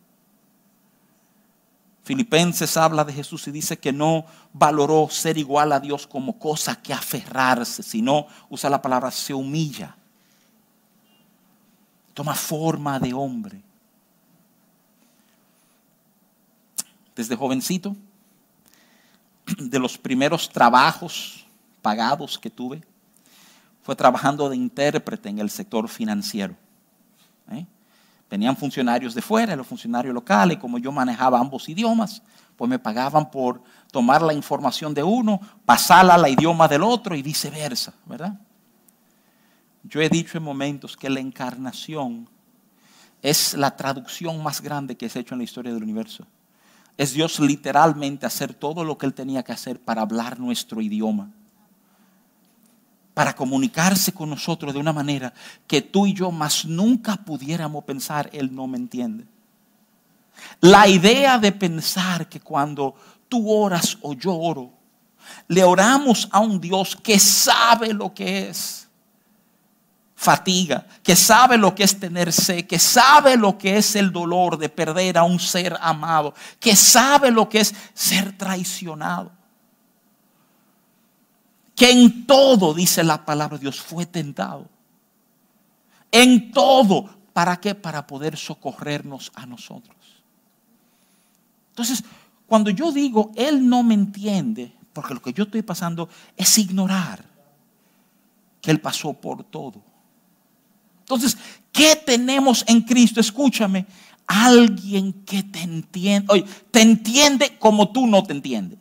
Filipenses 2.08 2.78
habla 2.78 3.04
de 3.04 3.12
Jesús 3.12 3.46
y 3.50 3.52
dice 3.52 3.78
que 3.78 3.92
no 3.92 4.26
valoró 4.54 5.10
ser 5.12 5.38
igual 5.38 5.74
a 5.74 5.80
Dios 5.82 6.08
como 6.08 6.40
cosa 6.40 6.82
que 6.82 6.94
aferrarse, 6.94 7.84
sino 7.84 8.28
usa 8.50 8.70
la 8.70 8.82
palabra 8.82 9.12
se 9.12 9.34
humilla. 9.34 9.94
Toma 12.14 12.34
forma 12.34 12.98
de 12.98 13.14
hombre. 13.14 13.62
Desde 17.14 17.36
jovencito, 17.36 17.94
de 19.58 19.78
los 19.78 19.98
primeros 19.98 20.48
trabajos 20.48 21.46
pagados 21.82 22.40
que 22.40 22.50
tuve 22.50 22.82
fue 23.84 23.98
trabajando 23.98 24.48
de 24.48 24.56
intérprete 24.56 25.28
en 25.28 25.40
el 25.40 25.50
sector 25.50 25.90
financiero. 25.90 26.56
Venían 28.30 28.58
funcionarios 28.58 29.14
de 29.14 29.22
fuera, 29.22 29.56
los 29.56 29.68
funcionarios 29.68 30.14
locales, 30.14 30.58
como 30.58 30.78
yo 30.78 30.92
manejaba 30.92 31.40
ambos 31.40 31.70
idiomas, 31.70 32.22
pues 32.56 32.70
me 32.70 32.80
pagaban 32.80 33.32
por 33.32 33.62
tomar 33.92 34.22
la 34.22 34.34
información 34.34 34.94
de 34.94 35.04
uno, 35.04 35.40
pasarla 35.66 36.16
al 36.16 36.28
idioma 36.28 36.68
del 36.68 36.84
otro 36.84 37.16
y 37.16 37.22
viceversa, 37.22 37.94
¿verdad? 38.06 38.40
Yo 39.84 40.02
he 40.02 40.10
dicho 40.10 40.38
en 40.38 40.44
momentos 40.44 40.98
que 40.98 41.10
la 41.10 41.22
encarnación 41.22 42.28
es 43.22 43.54
la 43.54 43.76
traducción 43.76 44.44
más 44.44 44.62
grande 44.62 44.98
que 44.98 45.08
se 45.08 45.20
ha 45.20 45.22
hecho 45.22 45.36
en 45.36 45.40
la 45.40 45.46
historia 45.46 45.74
del 45.74 45.84
universo. 45.84 46.26
Es 46.98 47.14
Dios 47.14 47.40
literalmente 47.40 48.26
hacer 48.26 48.54
todo 48.54 48.84
lo 48.84 48.98
que 48.98 49.06
Él 49.06 49.14
tenía 49.14 49.44
que 49.44 49.54
hacer 49.54 49.80
para 49.80 50.02
hablar 50.02 50.40
nuestro 50.40 50.82
idioma. 50.82 51.30
Para 53.18 53.36
comunicarse 53.36 54.14
con 54.14 54.30
nosotros 54.30 54.72
de 54.72 54.80
una 54.80 54.94
manera 54.94 55.34
que 55.66 55.82
tú 55.82 56.06
y 56.06 56.14
yo 56.14 56.30
más 56.30 56.66
nunca 56.66 57.16
pudiéramos 57.16 57.84
pensar, 57.84 58.30
Él 58.32 58.54
no 58.54 58.68
me 58.68 58.78
entiende. 58.78 59.26
La 60.62 60.88
idea 60.88 61.40
de 61.40 61.52
pensar 61.52 62.30
que 62.30 62.40
cuando 62.40 62.94
tú 63.28 63.52
oras 63.52 63.98
o 64.04 64.14
yo 64.14 64.36
oro, 64.36 64.72
le 65.48 65.64
oramos 65.64 66.30
a 66.32 66.42
un 66.42 66.62
Dios 66.62 66.96
que 66.96 67.18
sabe 67.18 67.92
lo 67.92 68.14
que 68.14 68.50
es 68.50 68.88
fatiga, 70.16 70.86
que 71.02 71.16
sabe 71.16 71.58
lo 71.58 71.74
que 71.74 71.86
es 71.86 72.00
tener 72.00 72.32
sed, 72.32 72.68
que 72.68 72.78
sabe 72.78 73.36
lo 73.36 73.58
que 73.58 73.78
es 73.78 73.96
el 73.96 74.12
dolor 74.12 74.60
de 74.60 74.70
perder 74.70 75.18
a 75.18 75.24
un 75.24 75.40
ser 75.40 75.76
amado, 75.82 76.36
que 76.60 76.76
sabe 76.76 77.32
lo 77.32 77.50
que 77.50 77.62
es 77.62 77.74
ser 77.96 78.38
traicionado. 78.38 79.37
Que 81.78 81.92
en 81.92 82.28
todo, 82.28 82.74
dice 82.74 83.06
la 83.06 83.24
palabra 83.24 83.58
de 83.58 83.62
Dios, 83.62 83.80
fue 83.80 84.06
tentado. 84.06 84.68
En 86.12 86.52
todo. 86.52 87.10
¿Para 87.32 87.62
qué? 87.62 87.74
Para 87.74 88.06
poder 88.06 88.36
socorrernos 88.36 89.32
a 89.34 89.46
nosotros. 89.46 89.96
Entonces, 91.70 92.04
cuando 92.46 92.70
yo 92.72 92.92
digo, 92.92 93.32
Él 93.36 93.70
no 93.70 93.82
me 93.82 93.94
entiende, 93.94 94.74
porque 94.92 95.14
lo 95.14 95.22
que 95.22 95.32
yo 95.32 95.46
estoy 95.46 95.62
pasando 95.62 96.10
es 96.36 96.58
ignorar 96.58 97.24
que 98.60 98.72
Él 98.72 98.82
pasó 98.82 99.14
por 99.14 99.46
todo 99.46 99.88
entonces, 101.08 101.38
¿qué 101.72 101.96
tenemos 101.96 102.66
en 102.68 102.82
Cristo? 102.82 103.22
Escúchame, 103.22 103.86
alguien 104.28 105.14
que 105.24 105.42
te 105.42 105.62
entiende. 105.62 106.28
Oye, 106.34 106.44
te 106.70 106.82
entiende 106.82 107.58
como 107.58 107.94
tú 107.94 108.06
no 108.08 108.24
te 108.24 108.34
entiendes. 108.34 108.78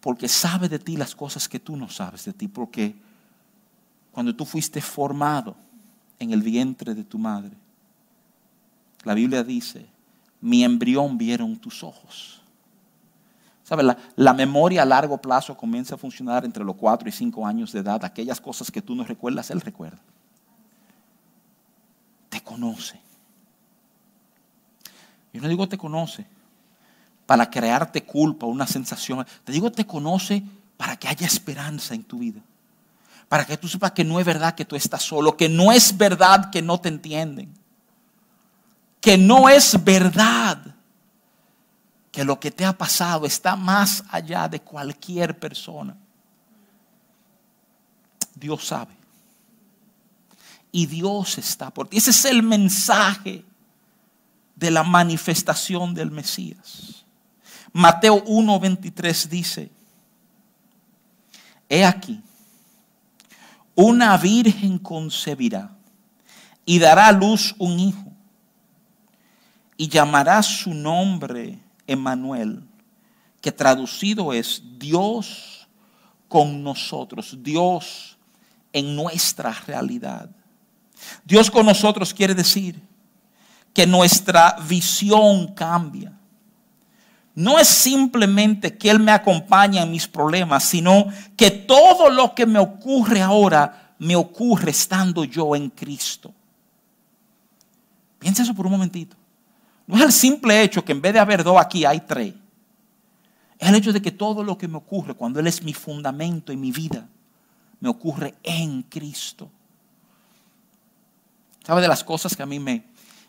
Porque 0.00 0.28
sabe 0.28 0.68
de 0.68 0.78
ti 0.78 0.96
las 0.96 1.14
cosas 1.14 1.48
que 1.48 1.58
tú 1.58 1.76
no 1.76 1.88
sabes 1.88 2.24
de 2.24 2.32
ti. 2.32 2.48
Porque 2.48 2.94
cuando 4.12 4.34
tú 4.34 4.44
fuiste 4.44 4.80
formado 4.80 5.56
en 6.18 6.32
el 6.32 6.42
vientre 6.42 6.94
de 6.94 7.04
tu 7.04 7.18
madre, 7.18 7.56
la 9.04 9.14
Biblia 9.14 9.42
dice, 9.42 9.86
mi 10.40 10.64
embrión 10.64 11.18
vieron 11.18 11.56
tus 11.56 11.82
ojos. 11.82 12.40
¿Sabe? 13.64 13.82
La, 14.16 14.32
memoria 14.32 14.82
a 14.82 14.86
largo 14.86 15.18
plazo 15.18 15.56
comienza 15.56 15.96
a 15.96 15.98
funcionar 15.98 16.44
entre 16.44 16.64
los 16.64 16.76
4 16.76 17.08
y 17.08 17.12
5 17.12 17.46
años 17.46 17.72
de 17.72 17.80
edad. 17.80 18.02
Aquellas 18.04 18.40
cosas 18.40 18.70
que 18.70 18.80
tú 18.80 18.94
no 18.94 19.04
recuerdas, 19.04 19.50
Él 19.50 19.60
recuerda. 19.60 20.00
Te 22.30 22.40
conoce. 22.40 22.98
Yo 25.34 25.42
no 25.42 25.48
digo 25.48 25.68
te 25.68 25.76
conoce 25.76 26.26
para 27.28 27.50
crearte 27.50 28.04
culpa, 28.04 28.46
una 28.46 28.66
sensación. 28.66 29.26
Te 29.44 29.52
digo 29.52 29.70
te 29.70 29.86
conoce 29.86 30.42
para 30.78 30.96
que 30.96 31.08
haya 31.08 31.26
esperanza 31.26 31.94
en 31.94 32.02
tu 32.02 32.20
vida. 32.20 32.40
Para 33.28 33.44
que 33.44 33.58
tú 33.58 33.68
sepas 33.68 33.92
que 33.92 34.02
no 34.02 34.18
es 34.18 34.24
verdad 34.24 34.54
que 34.54 34.64
tú 34.64 34.76
estás 34.76 35.02
solo, 35.02 35.36
que 35.36 35.46
no 35.46 35.70
es 35.70 35.94
verdad 35.94 36.48
que 36.48 36.62
no 36.62 36.80
te 36.80 36.88
entienden. 36.88 37.52
Que 38.98 39.18
no 39.18 39.50
es 39.50 39.84
verdad 39.84 40.74
que 42.10 42.24
lo 42.24 42.40
que 42.40 42.50
te 42.50 42.64
ha 42.64 42.72
pasado 42.72 43.26
está 43.26 43.56
más 43.56 44.04
allá 44.10 44.48
de 44.48 44.62
cualquier 44.62 45.38
persona. 45.38 45.98
Dios 48.34 48.68
sabe. 48.68 48.96
Y 50.72 50.86
Dios 50.86 51.36
está 51.36 51.68
por 51.68 51.88
ti. 51.88 51.98
Ese 51.98 52.08
es 52.08 52.24
el 52.24 52.42
mensaje 52.42 53.44
de 54.56 54.70
la 54.70 54.82
manifestación 54.82 55.92
del 55.92 56.10
Mesías. 56.10 56.97
Mateo 57.72 58.24
1:23 58.24 59.28
dice, 59.28 59.70
he 61.68 61.84
aquí, 61.84 62.22
una 63.74 64.16
virgen 64.16 64.78
concebirá 64.78 65.70
y 66.64 66.78
dará 66.78 67.08
a 67.08 67.12
luz 67.12 67.54
un 67.58 67.78
hijo 67.78 68.12
y 69.76 69.88
llamará 69.88 70.42
su 70.42 70.74
nombre 70.74 71.58
Emmanuel, 71.86 72.64
que 73.40 73.52
traducido 73.52 74.32
es 74.32 74.62
Dios 74.78 75.68
con 76.26 76.62
nosotros, 76.62 77.36
Dios 77.40 78.18
en 78.72 78.96
nuestra 78.96 79.52
realidad. 79.66 80.28
Dios 81.24 81.50
con 81.50 81.64
nosotros 81.64 82.12
quiere 82.12 82.34
decir 82.34 82.82
que 83.72 83.86
nuestra 83.86 84.56
visión 84.68 85.54
cambia. 85.54 86.17
No 87.38 87.56
es 87.56 87.68
simplemente 87.68 88.76
que 88.76 88.90
Él 88.90 88.98
me 88.98 89.12
acompaña 89.12 89.84
en 89.84 89.92
mis 89.92 90.08
problemas, 90.08 90.64
sino 90.64 91.06
que 91.36 91.52
todo 91.52 92.10
lo 92.10 92.34
que 92.34 92.46
me 92.46 92.58
ocurre 92.58 93.22
ahora 93.22 93.94
me 94.00 94.16
ocurre 94.16 94.72
estando 94.72 95.22
yo 95.22 95.54
en 95.54 95.70
Cristo. 95.70 96.34
Piensa 98.18 98.42
eso 98.42 98.54
por 98.54 98.66
un 98.66 98.72
momentito. 98.72 99.16
No 99.86 99.96
es 99.98 100.02
el 100.02 100.10
simple 100.10 100.60
hecho 100.64 100.84
que 100.84 100.90
en 100.90 101.00
vez 101.00 101.12
de 101.12 101.20
haber 101.20 101.44
dos 101.44 101.56
aquí 101.60 101.84
hay 101.84 102.00
tres. 102.00 102.34
Es 103.56 103.68
el 103.68 103.76
hecho 103.76 103.92
de 103.92 104.02
que 104.02 104.10
todo 104.10 104.42
lo 104.42 104.58
que 104.58 104.66
me 104.66 104.78
ocurre 104.78 105.14
cuando 105.14 105.38
Él 105.38 105.46
es 105.46 105.62
mi 105.62 105.74
fundamento 105.74 106.52
y 106.52 106.56
mi 106.56 106.72
vida, 106.72 107.06
me 107.78 107.88
ocurre 107.88 108.34
en 108.42 108.82
Cristo. 108.82 109.48
¿Sabe 111.64 111.82
de 111.82 111.88
las 111.88 112.02
cosas 112.02 112.34
que 112.34 112.42
a 112.42 112.46
mí 112.46 112.58
me 112.58 112.82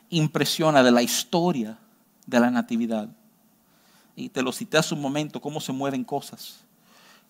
impresiona 0.09 0.81
de 0.81 0.89
la 0.89 1.03
historia 1.03 1.77
de 2.25 2.39
la 2.39 2.49
natividad? 2.49 3.07
Y 4.19 4.29
te 4.29 4.41
lo 4.41 4.51
cité 4.51 4.77
hace 4.77 4.93
un 4.93 5.01
momento, 5.01 5.41
cómo 5.41 5.59
se 5.59 5.71
mueven 5.71 6.03
cosas. 6.03 6.59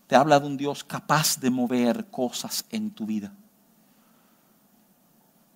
Te 0.08 0.15
habla 0.15 0.39
de 0.39 0.47
un 0.47 0.58
Dios 0.58 0.84
capaz 0.84 1.39
de 1.39 1.49
mover 1.49 2.08
cosas 2.08 2.65
en 2.71 2.91
tu 2.91 3.06
vida 3.06 3.32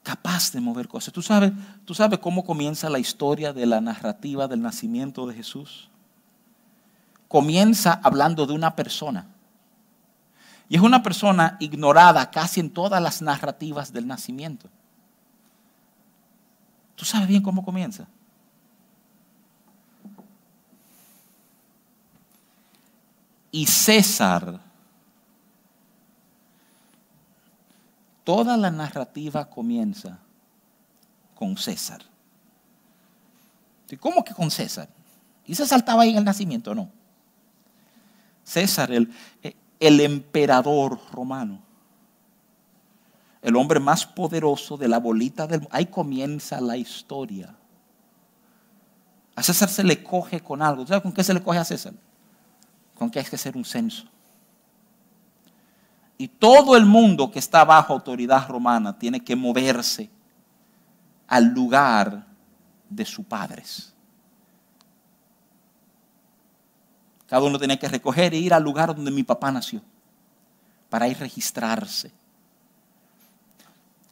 capaz 0.04 0.52
de 0.52 0.60
mover 0.60 0.88
cosas. 0.88 1.14
¿Tú 1.14 1.22
sabes, 1.22 1.54
¿Tú 1.86 1.96
sabes 1.96 2.20
cómo 2.20 2.44
comienza 2.44 2.90
la 2.90 3.00
historia 3.00 3.54
de 3.54 3.66
la 3.66 3.82
narrativa 3.82 4.48
del 4.48 4.62
nacimiento 4.62 5.26
de 5.26 5.34
Jesús? 5.34 5.90
Comienza 7.30 8.00
hablando 8.04 8.46
de 8.46 8.54
una 8.54 8.76
persona. 8.76 9.28
Y 10.70 10.76
es 10.76 10.82
una 10.82 11.02
persona 11.02 11.58
ignorada 11.60 12.30
casi 12.30 12.60
en 12.60 12.70
todas 12.70 13.02
las 13.02 13.22
narrativas 13.22 13.94
del 13.94 14.06
nacimiento. 14.06 14.70
¿Tú 16.96 17.06
sabes 17.06 17.28
bien 17.28 17.42
cómo 17.42 17.64
comienza? 17.64 18.08
Y 23.54 23.66
César 23.68 24.60
Toda 28.24 28.56
la 28.56 28.72
narrativa 28.72 29.50
comienza 29.50 30.20
con 31.36 31.58
César. 31.58 32.02
¿Cómo 34.00 34.24
que 34.24 34.34
con 34.34 34.50
César? 34.50 34.90
¿Y 35.46 35.54
se 35.56 35.68
saltaba 35.68 36.04
ahí 36.04 36.12
en 36.12 36.18
el 36.18 36.24
nacimiento? 36.24 36.74
No. 36.74 36.90
César, 38.44 38.92
el, 38.92 39.14
el 39.80 40.00
emperador 40.00 41.00
romano, 41.12 41.62
el 43.42 43.56
hombre 43.56 43.80
más 43.80 44.06
poderoso 44.06 44.78
de 44.78 44.88
la 44.88 45.00
bolita 45.00 45.46
del... 45.46 45.68
Ahí 45.70 45.88
comienza 45.88 46.60
la 46.62 46.78
historia. 46.78 47.54
A 49.36 49.44
César 49.44 49.70
se 49.70 49.84
le 49.84 50.02
coge 50.02 50.40
con 50.40 50.62
algo. 50.62 50.88
¿Sabes 50.88 51.04
con 51.04 51.12
qué 51.12 51.24
se 51.24 51.34
le 51.34 51.44
coge 51.44 51.60
a 51.60 51.66
César? 51.66 51.94
Con 52.96 53.10
que 53.10 53.20
hay 53.20 53.26
que 53.26 53.36
hacer 53.36 53.58
un 53.58 53.66
censo. 53.66 54.06
Y 56.18 56.28
todo 56.28 56.78
el 56.78 56.86
mundo 56.86 57.32
que 57.32 57.40
está 57.40 57.66
bajo 57.66 57.94
autoridad 57.94 58.48
romana 58.48 58.98
tiene 58.98 59.20
que 59.20 59.36
moverse 59.36 60.10
al 61.28 61.46
lugar 61.46 62.26
de 62.90 63.06
sus 63.06 63.26
padres. 63.26 63.94
Cada 67.28 67.44
uno 67.44 67.58
tenía 67.58 67.80
que 67.80 67.88
recoger 67.88 68.34
e 68.34 68.38
ir 68.38 68.54
al 68.54 68.64
lugar 68.64 68.96
donde 68.96 69.10
mi 69.10 69.24
papá 69.24 69.52
nació 69.52 69.82
para 70.90 71.08
ir 71.08 71.18
registrarse. 71.18 72.12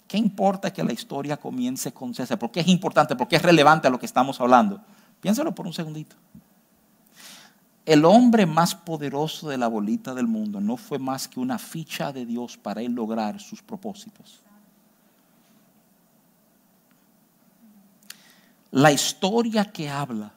¿Qué 0.08 0.18
importa 0.18 0.74
que 0.74 0.84
la 0.84 0.92
historia 0.92 1.38
comience 1.38 1.94
con 1.94 2.14
César? 2.14 2.40
¿Por 2.40 2.52
qué 2.52 2.62
es 2.62 2.68
importante? 2.68 3.16
¿Por 3.16 3.28
qué 3.28 3.36
es 3.36 3.42
relevante 3.42 3.88
a 3.88 3.92
lo 3.92 4.00
que 4.00 4.08
estamos 4.08 4.42
hablando? 4.42 4.82
Piénsalo 5.22 5.54
por 5.54 5.68
un 5.68 5.74
segundito. 5.74 6.16
El 7.86 8.06
hombre 8.06 8.46
más 8.46 8.76
poderoso 8.76 9.50
de 9.50 9.58
la 9.58 9.68
bolita 9.68 10.14
del 10.14 10.28
mundo 10.28 10.62
no 10.62 10.78
fue 10.78 11.00
más 11.00 11.28
que 11.28 11.40
una 11.40 11.58
ficha 11.58 12.12
de 12.14 12.26
Dios 12.26 12.58
para 12.58 12.82
él 12.82 12.94
lograr 12.94 13.40
sus 13.40 13.62
propósitos. 13.62 14.42
La 18.72 18.92
historia 18.92 19.66
que 19.66 19.90
habla 19.90 20.32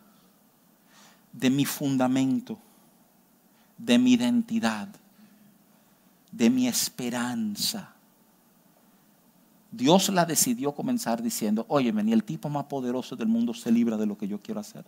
de 1.33 1.51
mi 1.51 1.65
fundamento, 1.65 2.59
de 3.77 3.99
mi 3.99 4.13
identidad, 4.13 4.89
de 6.33 6.51
mi 6.51 6.67
esperanza. 6.67 7.93
Dios 9.71 10.09
la 10.09 10.25
decidió 10.25 10.73
comenzar 10.73 11.23
diciendo, 11.23 11.65
oye, 11.69 11.93
ni 11.93 12.13
el 12.13 12.25
tipo 12.25 12.49
más 12.49 12.65
poderoso 12.65 13.17
del 13.17 13.29
mundo 13.29 13.53
se 13.55 13.71
libra 13.71 13.97
de 13.97 14.07
lo 14.07 14.17
que 14.17 14.29
yo 14.29 14.41
quiero 14.41 14.61
hacer. 14.61 14.85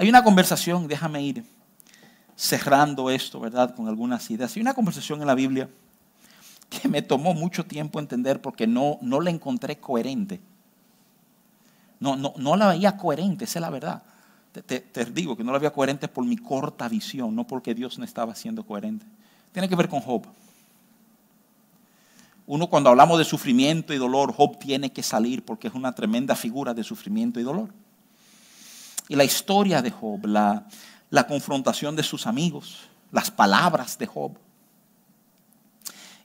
Hay 0.00 0.08
una 0.08 0.24
conversación, 0.24 0.88
déjame 0.88 1.22
ir 1.22 1.44
cerrando 2.34 3.10
esto, 3.10 3.38
¿verdad? 3.38 3.74
Con 3.74 3.86
algunas 3.86 4.30
ideas. 4.30 4.56
Hay 4.56 4.62
una 4.62 4.72
conversación 4.72 5.20
en 5.20 5.26
la 5.26 5.34
Biblia 5.34 5.68
que 6.70 6.88
me 6.88 7.02
tomó 7.02 7.34
mucho 7.34 7.66
tiempo 7.66 8.00
entender 8.00 8.40
porque 8.40 8.66
no, 8.66 8.96
no 9.02 9.20
la 9.20 9.28
encontré 9.28 9.76
coherente. 9.76 10.40
No, 11.98 12.16
no, 12.16 12.32
no 12.38 12.56
la 12.56 12.68
veía 12.68 12.96
coherente, 12.96 13.44
esa 13.44 13.58
es 13.58 13.60
la 13.60 13.68
verdad. 13.68 14.02
Te, 14.64 15.04
digo 15.12 15.36
que 15.36 15.44
no 15.44 15.52
la 15.52 15.58
veía 15.58 15.70
coherente 15.70 16.08
por 16.08 16.24
mi 16.24 16.38
corta 16.38 16.88
visión, 16.88 17.36
no 17.36 17.46
porque 17.46 17.74
Dios 17.74 17.98
no 17.98 18.06
estaba 18.06 18.34
siendo 18.34 18.64
coherente. 18.64 19.04
Tiene 19.52 19.68
que 19.68 19.76
ver 19.76 19.90
con 19.90 20.00
Job. 20.00 20.22
Uno 22.46 22.68
cuando 22.68 22.88
hablamos 22.88 23.18
de 23.18 23.26
sufrimiento 23.26 23.92
y 23.92 23.98
dolor, 23.98 24.32
Job 24.32 24.58
tiene 24.58 24.94
que 24.94 25.02
salir 25.02 25.44
porque 25.44 25.68
es 25.68 25.74
una 25.74 25.94
tremenda 25.94 26.34
figura 26.34 26.72
de 26.72 26.84
sufrimiento 26.84 27.38
y 27.38 27.42
dolor. 27.42 27.68
Y 29.10 29.16
la 29.16 29.24
historia 29.24 29.82
de 29.82 29.90
Job, 29.90 30.24
la, 30.24 31.26
confrontación 31.26 31.96
de 31.96 32.04
sus 32.04 32.28
amigos, 32.28 32.88
las 33.10 33.28
palabras 33.28 33.98
de 33.98 34.06
Job. 34.06 34.38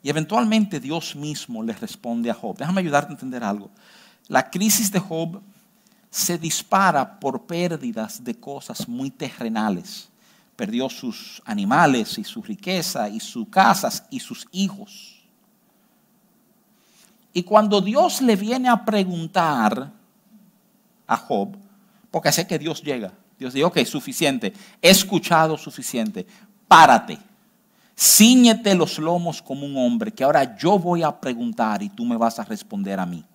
Y 0.03 0.09
eventualmente 0.11 0.79
Dios 0.79 1.15
mismo 1.15 1.63
le 1.63 1.73
responde 1.73 2.29
a 2.29 2.35
Job. 2.35 2.55
Déjame 2.55 2.81
ayudarte 2.81 3.09
a 3.09 3.15
entender 3.15 3.43
algo. 3.43 3.71
La 4.27 4.51
crisis 4.51 4.91
de 4.91 4.99
Job 4.99 5.41
se 6.11 6.37
dispara 6.37 7.19
por 7.19 7.47
pérdidas 7.47 8.23
de 8.23 8.35
cosas 8.35 8.87
muy 8.87 9.09
terrenales. 9.09 10.07
Perdió 10.55 10.87
sus 10.87 11.41
animales 11.43 12.19
y 12.19 12.23
su 12.23 12.43
riqueza 12.43 13.09
y 13.09 13.19
sus 13.19 13.47
casas 13.49 14.03
y 14.11 14.19
sus 14.19 14.47
hijos. 14.51 15.23
Y 17.33 17.41
cuando 17.41 17.81
Dios 17.81 18.21
le 18.21 18.35
viene 18.35 18.69
a 18.69 18.85
preguntar 18.85 19.91
a 21.07 21.17
Job, 21.17 21.64
porque 22.15 22.31
sé 22.31 22.47
que 22.47 22.57
Dios 22.57 22.81
llega, 22.81 23.11
Dios 23.37 23.53
dice, 23.53 23.65
ok, 23.65 23.79
suficiente, 23.83 24.53
he 24.81 24.89
escuchado 24.89 25.57
suficiente, 25.57 26.25
párate, 26.65 27.19
ciñete 27.93 28.73
los 28.73 28.97
lomos 28.99 29.41
como 29.41 29.65
un 29.65 29.75
hombre, 29.75 30.13
que 30.13 30.23
ahora 30.23 30.55
yo 30.55 30.79
voy 30.79 31.03
a 31.03 31.19
preguntar 31.19 31.83
y 31.83 31.89
tú 31.89 32.05
me 32.05 32.15
vas 32.15 32.39
a 32.39 32.45
responder 32.45 33.01
a 33.01 33.05
mí. 33.05 33.25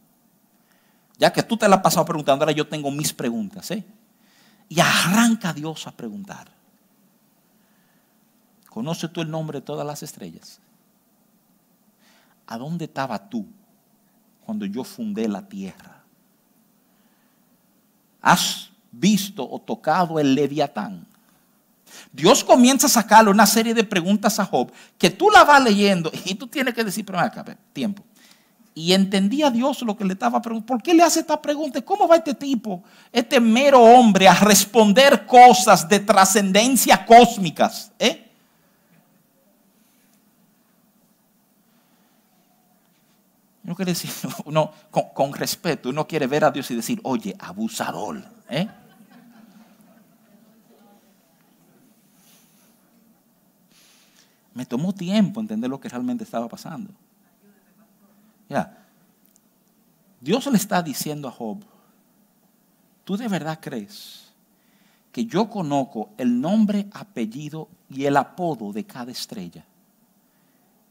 Ya 1.18 1.30
que 1.30 1.42
tú 1.42 1.58
te 1.58 1.68
la 1.68 1.76
has 1.76 1.82
pasado 1.82 2.06
preguntando, 2.06 2.42
ahora 2.42 2.52
yo 2.52 2.66
tengo 2.66 2.90
mis 2.90 3.12
preguntas. 3.12 3.70
¿eh? 3.70 3.84
Y 4.70 4.80
arranca 4.80 5.52
Dios 5.52 5.86
a 5.86 5.92
preguntar. 5.92 6.50
¿Conoce 8.70 9.08
tú 9.08 9.20
el 9.20 9.30
nombre 9.30 9.58
de 9.58 9.66
todas 9.66 9.86
las 9.86 10.02
estrellas? 10.02 10.58
¿A 12.46 12.56
dónde 12.56 12.86
estaba 12.86 13.28
tú 13.28 13.46
cuando 14.42 14.64
yo 14.64 14.84
fundé 14.84 15.28
la 15.28 15.46
tierra? 15.46 16.02
¿Has 18.22 18.69
visto 18.90 19.48
o 19.48 19.60
tocado 19.60 20.18
el 20.18 20.34
leviatán? 20.34 21.06
Dios 22.12 22.44
comienza 22.44 22.86
a 22.86 22.90
sacarle 22.90 23.30
una 23.30 23.46
serie 23.46 23.74
de 23.74 23.84
preguntas 23.84 24.38
a 24.38 24.44
Job 24.44 24.72
que 24.98 25.10
tú 25.10 25.30
la 25.30 25.44
vas 25.44 25.62
leyendo 25.62 26.10
y 26.24 26.34
tú 26.34 26.46
tienes 26.46 26.74
que 26.74 26.84
decir, 26.84 27.04
pero 27.04 27.18
acá, 27.18 27.44
tiempo. 27.72 28.02
Y 28.74 28.92
entendía 28.92 29.50
Dios 29.50 29.82
lo 29.82 29.96
que 29.96 30.04
le 30.04 30.12
estaba 30.12 30.40
preguntando. 30.40 30.74
¿Por 30.74 30.82
qué 30.82 30.94
le 30.94 31.02
hace 31.02 31.20
esta 31.20 31.40
pregunta? 31.40 31.82
¿Cómo 31.82 32.06
va 32.06 32.16
este 32.16 32.34
tipo, 32.34 32.82
este 33.12 33.40
mero 33.40 33.82
hombre, 33.82 34.28
a 34.28 34.34
responder 34.34 35.26
cosas 35.26 35.88
de 35.88 35.98
trascendencia 36.00 37.04
cósmicas? 37.04 37.90
¿Eh? 37.98 38.30
Uno 43.64 43.74
quiere 43.74 43.92
decir, 43.92 44.10
uno, 44.44 44.72
con, 44.90 45.32
respeto, 45.34 45.90
uno 45.90 46.06
quiere 46.06 46.26
ver 46.26 46.44
a 46.44 46.50
Dios 46.50 46.70
y 46.70 46.76
decir, 46.76 47.00
oye, 47.02 47.36
abusador. 47.38 48.24
¿eh? 48.48 48.68
Me 54.54 54.66
tomó 54.66 54.92
tiempo 54.92 55.40
entender 55.40 55.70
lo 55.70 55.80
que 55.80 55.88
realmente 55.88 56.24
estaba 56.24 56.48
pasando. 56.48 56.90
Dios 60.20 60.46
le 60.46 60.56
está 60.56 60.82
diciendo 60.82 61.28
a 61.28 61.30
Job, 61.30 61.58
¿tú 63.04 63.16
de 63.16 63.26
verdad 63.26 63.58
crees 63.60 64.32
que 65.10 65.24
yo 65.24 65.48
conozco 65.48 66.10
el 66.18 66.40
nombre, 66.40 66.88
apellido 66.92 67.68
y 67.88 68.04
el 68.04 68.16
apodo 68.16 68.72
de 68.72 68.84
cada 68.84 69.10
estrella 69.10 69.64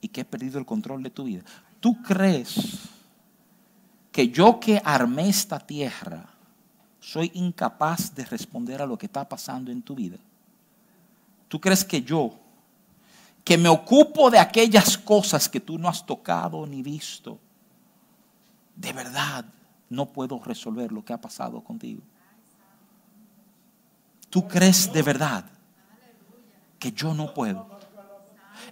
y 0.01 0.07
que 0.07 0.21
he 0.21 0.25
perdido 0.25 0.57
el 0.57 0.65
control 0.65 1.03
de 1.03 1.11
tu 1.11 1.25
vida? 1.25 1.43
¿Tú 1.79 2.01
crees 2.01 2.89
que 4.11 4.29
yo 4.29 4.59
que 4.59 4.81
armé 4.83 5.29
esta 5.29 5.59
tierra 5.59 6.25
soy 6.99 7.31
incapaz 7.35 8.13
de 8.15 8.25
responder 8.25 8.81
a 8.81 8.87
lo 8.87 8.97
que 8.97 9.05
está 9.05 9.29
pasando 9.29 9.71
en 9.71 9.83
tu 9.83 9.93
vida? 9.93 10.17
¿Tú 11.47 11.61
crees 11.61 11.85
que 11.85 12.01
yo, 12.01 12.33
que 13.49 13.57
me 13.57 13.67
ocupo 13.67 14.29
de 14.29 14.37
aquellas 14.37 14.95
cosas 14.95 15.49
que 15.49 15.59
tú 15.59 15.79
no 15.79 15.89
has 15.89 16.05
tocado 16.05 16.67
ni 16.67 16.83
visto, 16.83 17.39
de 18.75 18.93
verdad 18.93 19.43
no 19.89 20.05
puedo 20.05 20.39
resolver 20.39 20.91
lo 20.91 21.03
que 21.03 21.13
ha 21.13 21.17
pasado 21.19 21.59
contigo. 21.63 22.03
¿Tú 24.29 24.47
crees 24.47 24.93
de 24.93 25.01
verdad 25.01 25.45
que 26.77 26.91
yo 26.91 27.15
no 27.15 27.33
puedo? 27.33 27.67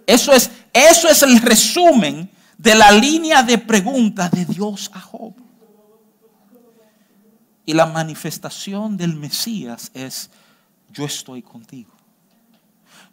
Eso 0.06 0.32
es, 0.32 0.48
eso 0.72 1.08
es 1.08 1.24
el 1.24 1.40
resumen 1.40 2.30
de 2.56 2.76
la 2.76 2.92
línea 2.92 3.42
de 3.42 3.58
preguntas 3.58 4.30
de 4.30 4.44
Dios 4.44 4.92
a 4.94 5.00
Job. 5.00 5.34
Y 7.66 7.74
la 7.74 7.86
manifestación 7.86 8.96
del 8.96 9.16
Mesías 9.16 9.90
es, 9.92 10.30
yo 10.92 11.04
estoy 11.04 11.42
contigo. 11.42 11.97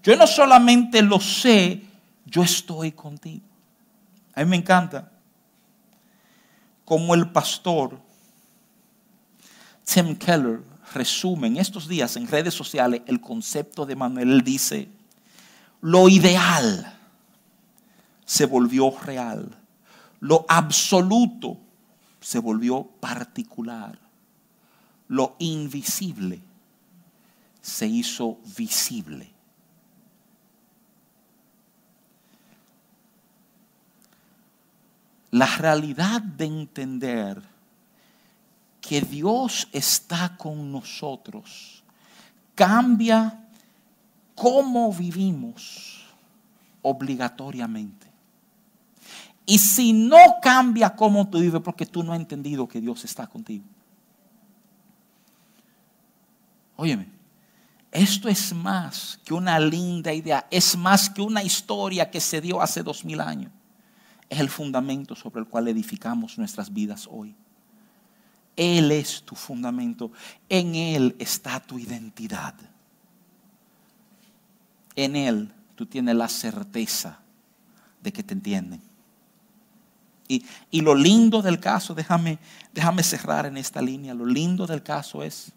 Yo 0.05 0.15
no 0.15 0.27
solamente 0.27 1.01
lo 1.01 1.19
sé, 1.19 1.81
yo 2.25 2.43
estoy 2.43 2.91
contigo. 2.91 3.43
A 4.35 4.43
mí 4.43 4.49
me 4.51 4.57
encanta 4.57 5.11
como 6.85 7.15
el 7.15 7.31
pastor 7.31 7.99
Tim 9.83 10.15
Keller 10.15 10.61
resume 10.93 11.47
en 11.47 11.57
estos 11.57 11.87
días 11.87 12.15
en 12.17 12.27
redes 12.27 12.53
sociales 12.53 13.01
el 13.07 13.19
concepto 13.19 13.83
de 13.83 13.95
Manuel. 13.95 14.31
Él 14.31 14.41
dice, 14.43 14.89
lo 15.81 16.07
ideal 16.07 16.99
se 18.25 18.45
volvió 18.45 18.95
real, 19.03 19.57
lo 20.19 20.45
absoluto 20.47 21.57
se 22.21 22.37
volvió 22.37 22.83
particular, 22.83 23.97
lo 25.07 25.35
invisible 25.39 26.41
se 27.59 27.87
hizo 27.87 28.37
visible. 28.55 29.35
La 35.36 35.48
realidad 35.58 36.21
de 36.21 36.45
entender 36.45 37.41
que 38.80 39.02
Dios 39.02 39.67
está 39.74 40.38
con 40.38 40.71
nosotros 40.71 41.83
cambia 42.56 43.46
cómo 44.33 44.94
vivimos 44.94 46.06
obligatoriamente. 46.81 48.08
Y 49.46 49.60
si 49.60 49.92
no 49.92 50.15
cambia 50.42 50.96
cómo 50.96 51.27
tú 51.27 51.42
vives, 51.42 51.62
porque 51.62 51.86
tú 51.86 52.02
no 52.02 52.13
has 52.13 52.19
entendido 52.21 52.65
que 52.65 52.79
Dios 52.79 53.04
está 53.04 53.27
contigo. 53.27 53.65
Óyeme, 56.77 57.10
esto 57.92 58.29
es 58.29 58.54
más 58.54 59.19
que 59.25 59.33
una 59.33 59.60
linda 59.60 60.13
idea, 60.13 60.48
es 60.50 60.77
más 60.77 61.10
que 61.10 61.21
una 61.21 61.44
historia 61.44 62.10
que 62.10 62.21
se 62.21 62.40
dio 62.40 62.62
hace 62.62 62.81
dos 62.81 63.04
mil 63.04 63.19
años 63.19 63.52
es 64.30 64.40
el 64.40 64.50
fundamento 64.50 65.15
sobre 65.15 65.42
el 65.42 65.48
cual 65.48 65.67
edificamos 65.67 66.38
nuestras 66.38 66.73
vidas 66.73 67.08
hoy. 67.10 67.36
Él 68.56 68.92
es 68.92 69.23
tu 69.23 69.36
fundamento. 69.36 70.12
En 70.48 70.76
Él 70.76 71.15
está 71.19 71.60
tu 71.60 71.78
identidad. 71.78 72.56
En 74.96 75.15
Él 75.15 75.52
tú 75.76 75.86
tienes 75.86 76.15
la 76.15 76.30
certeza 76.30 77.19
de 78.02 78.13
que 78.13 78.23
te 78.23 78.34
entienden. 78.34 78.82
Y, 80.28 80.44
y, 80.71 80.82
lo 80.82 80.96
lindo 80.96 81.44
del 81.44 81.60
caso, 81.60 81.94
déjame, 81.94 82.40
déjame 82.73 83.04
cerrar 83.04 83.46
en 83.46 83.58
esta 83.58 83.80
línea, 83.80 84.12
lo 84.15 84.26
lindo 84.26 84.65
del 84.65 84.82
caso 84.82 85.21
es 85.21 85.52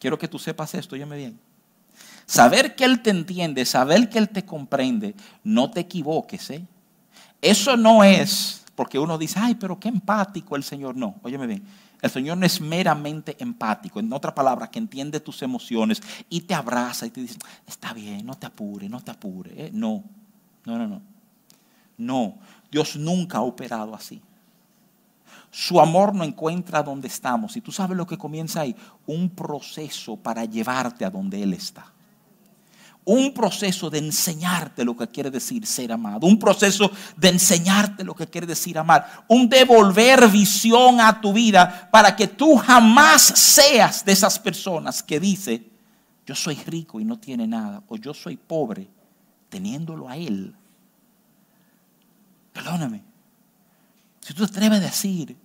quiero 0.00 0.18
que 0.18 0.26
tú 0.26 0.36
sepas 0.36 0.74
esto, 0.74 0.96
me 0.96 1.16
bien. 1.16 1.38
Saber 2.26 2.74
que 2.74 2.84
Él 2.84 3.02
te 3.02 3.10
entiende, 3.10 3.64
saber 3.64 4.08
que 4.08 4.18
Él 4.18 4.30
te 4.30 4.44
comprende, 4.44 5.14
no 5.44 5.70
te 5.70 5.78
equivoques. 5.78 6.50
¿eh? 6.50 6.66
Eso 7.42 7.76
no 7.76 8.04
es 8.04 8.62
porque 8.74 8.98
uno 8.98 9.18
dice, 9.18 9.38
ay, 9.38 9.54
pero 9.54 9.78
qué 9.78 9.88
empático 9.88 10.56
el 10.56 10.62
Señor. 10.62 10.96
No, 10.96 11.16
óyeme 11.22 11.46
bien. 11.46 11.64
El 12.00 12.10
Señor 12.10 12.38
no 12.38 12.46
es 12.46 12.60
meramente 12.60 13.36
empático, 13.38 14.00
en 14.00 14.12
otra 14.12 14.34
palabra, 14.34 14.68
que 14.70 14.78
entiende 14.78 15.20
tus 15.20 15.42
emociones 15.42 16.02
y 16.28 16.40
te 16.40 16.54
abraza 16.54 17.06
y 17.06 17.10
te 17.10 17.20
dice, 17.20 17.38
está 17.66 17.92
bien, 17.92 18.26
no 18.26 18.34
te 18.34 18.46
apure, 18.46 18.88
no 18.88 19.00
te 19.00 19.10
apure. 19.10 19.66
¿eh? 19.66 19.70
No, 19.72 20.02
no, 20.64 20.78
no, 20.78 20.88
no. 20.88 21.02
No, 21.98 22.38
Dios 22.70 22.96
nunca 22.96 23.38
ha 23.38 23.42
operado 23.42 23.94
así. 23.94 24.20
Su 25.50 25.78
amor 25.78 26.14
no 26.14 26.24
encuentra 26.24 26.82
donde 26.82 27.06
estamos. 27.06 27.56
Y 27.56 27.60
tú 27.60 27.70
sabes 27.70 27.96
lo 27.96 28.06
que 28.06 28.18
comienza 28.18 28.62
ahí, 28.62 28.74
un 29.06 29.30
proceso 29.30 30.16
para 30.16 30.44
llevarte 30.44 31.04
a 31.04 31.10
donde 31.10 31.42
Él 31.42 31.52
está 31.52 31.92
un 33.04 33.34
proceso 33.34 33.90
de 33.90 33.98
enseñarte 33.98 34.84
lo 34.84 34.96
que 34.96 35.08
quiere 35.08 35.30
decir 35.30 35.66
ser 35.66 35.90
amado, 35.92 36.26
un 36.26 36.38
proceso 36.38 36.90
de 37.16 37.30
enseñarte 37.30 38.04
lo 38.04 38.14
que 38.14 38.28
quiere 38.28 38.46
decir 38.46 38.78
amar, 38.78 39.24
un 39.28 39.48
devolver 39.48 40.28
visión 40.28 41.00
a 41.00 41.20
tu 41.20 41.32
vida 41.32 41.88
para 41.90 42.14
que 42.14 42.28
tú 42.28 42.56
jamás 42.56 43.22
seas 43.22 44.04
de 44.04 44.12
esas 44.12 44.38
personas 44.38 45.02
que 45.02 45.18
dice, 45.18 45.68
yo 46.24 46.34
soy 46.34 46.54
rico 46.54 47.00
y 47.00 47.04
no 47.04 47.18
tiene 47.18 47.46
nada, 47.46 47.82
o 47.88 47.96
yo 47.96 48.14
soy 48.14 48.36
pobre 48.36 48.88
teniéndolo 49.48 50.08
a 50.08 50.16
Él. 50.16 50.54
Perdóname, 52.52 53.02
si 54.20 54.32
tú 54.32 54.46
te 54.46 54.52
atreves 54.52 54.78
a 54.78 54.82
decir 54.82 55.36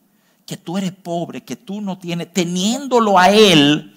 que 0.46 0.58
tú 0.58 0.78
eres 0.78 0.92
pobre, 0.92 1.44
que 1.44 1.56
tú 1.56 1.82
no 1.82 1.98
tienes, 1.98 2.32
teniéndolo 2.32 3.18
a 3.18 3.32
Él, 3.32 3.96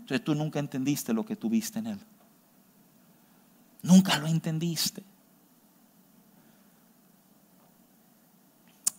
entonces 0.00 0.24
tú 0.24 0.34
nunca 0.34 0.58
entendiste 0.58 1.12
lo 1.12 1.24
que 1.24 1.36
tuviste 1.36 1.78
en 1.78 1.86
Él. 1.86 2.00
Nunca 3.84 4.16
lo 4.16 4.26
entendiste. 4.26 5.02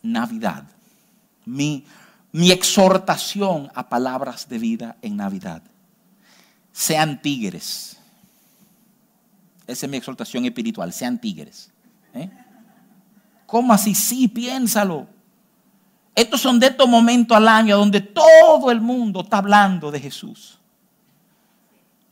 Navidad. 0.04 0.64
Mi, 1.44 1.84
mi 2.32 2.52
exhortación 2.52 3.72
a 3.74 3.90
palabras 3.90 4.48
de 4.48 4.60
vida 4.60 4.96
en 5.02 5.18
Navidad. 5.18 5.64
Sean 6.72 7.20
tigres. 7.20 7.98
Esa 9.66 9.88
es 9.88 9.90
mi 9.90 9.98
exhortación 9.98 10.46
espiritual. 10.46 10.94
Sean 10.94 11.20
tigres. 11.20 11.72
¿Eh? 12.14 12.30
¿Cómo 13.48 13.74
así? 13.74 13.96
Sí, 13.96 14.28
piénsalo. 14.28 15.08
Estos 16.14 16.42
son 16.42 16.60
de 16.60 16.68
estos 16.68 16.88
momentos 16.88 17.36
al 17.36 17.48
año 17.48 17.76
donde 17.76 18.02
todo 18.02 18.70
el 18.70 18.82
mundo 18.82 19.22
está 19.22 19.40
hablando 19.40 19.90
de 19.90 20.00
Jesús 20.00 20.60